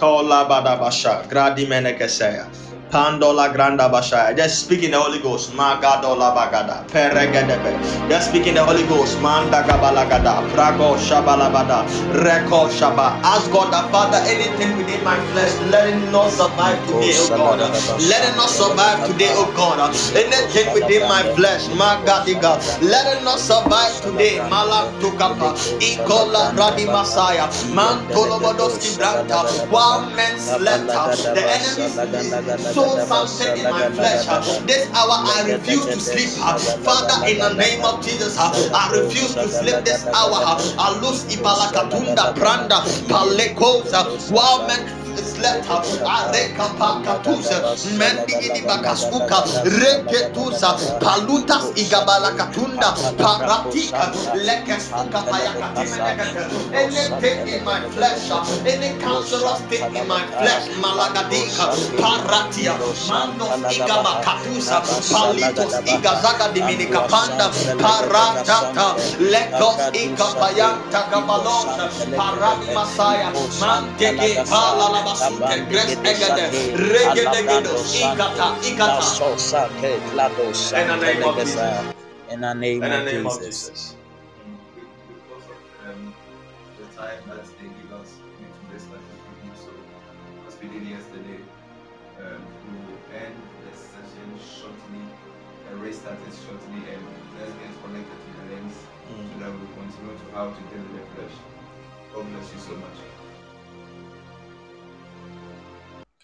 [0.00, 2.48] Kola badabasha, gradi menekesaya.
[2.90, 4.36] Pandola Granda Bashaya.
[4.36, 5.52] Just speak in the Holy Ghost.
[5.52, 6.86] Magadola Bagada.
[6.88, 7.72] Peregedebe.
[8.08, 9.20] Just speak in the Holy Ghost.
[9.22, 10.42] Manda Gabalagada.
[10.52, 11.86] Prago Shabalabada.
[12.12, 13.20] Reko Shaba.
[13.22, 17.58] Ask God the Father, anything within my flesh, let it not survive today, oh God.
[18.10, 19.78] Let it not survive today, oh God.
[20.16, 22.58] Anything within my flesh, Magadiga.
[22.82, 24.38] Let it not survive today.
[24.48, 25.54] Malam Tukapa.
[25.80, 27.46] Ikola Radi Masaya.
[27.74, 29.46] Mantolobodoski Branta.
[29.70, 31.86] While men slept, the enemy
[32.80, 34.26] soul something in my flesh.
[34.66, 36.30] This hour I refuse to sleep.
[36.84, 40.56] Father, in the name of Jesus, I refuse to sleep this hour.
[40.78, 44.32] I lose Ibalakatunda Pranda Palekosa.
[44.32, 44.66] While
[45.16, 47.58] men sleta areka pakatusa
[51.00, 56.24] palutas igabala katunda paratika lekesuka payakatimene
[56.74, 58.30] anything in my flesh
[58.66, 61.66] any cancerous thing in my flesh malagadika
[62.00, 62.74] paratia
[63.08, 64.82] mandos igaba katusa
[65.12, 67.50] palitos igazaga diminika panda
[67.82, 71.84] paratata lekos ikapayanta gabalosa
[72.16, 73.28] parani masaya
[75.04, 77.94] manteke palalabas
[80.72, 81.94] in the name of Jesus.
[82.30, 83.96] In the name, of, Jesus.
[85.84, 86.14] Um,
[86.78, 89.02] the time that they give us to this life
[89.58, 89.70] so
[90.46, 91.42] as we did yesterday,
[92.22, 92.40] um,
[92.70, 93.34] we will end
[93.66, 95.02] the session shortly,
[95.70, 97.02] the race started shortly, and
[97.38, 98.78] let's get connected to the links
[99.10, 99.26] mm.
[99.26, 101.36] so that we continue to how to deal with the flesh.
[102.14, 103.09] God bless you so much.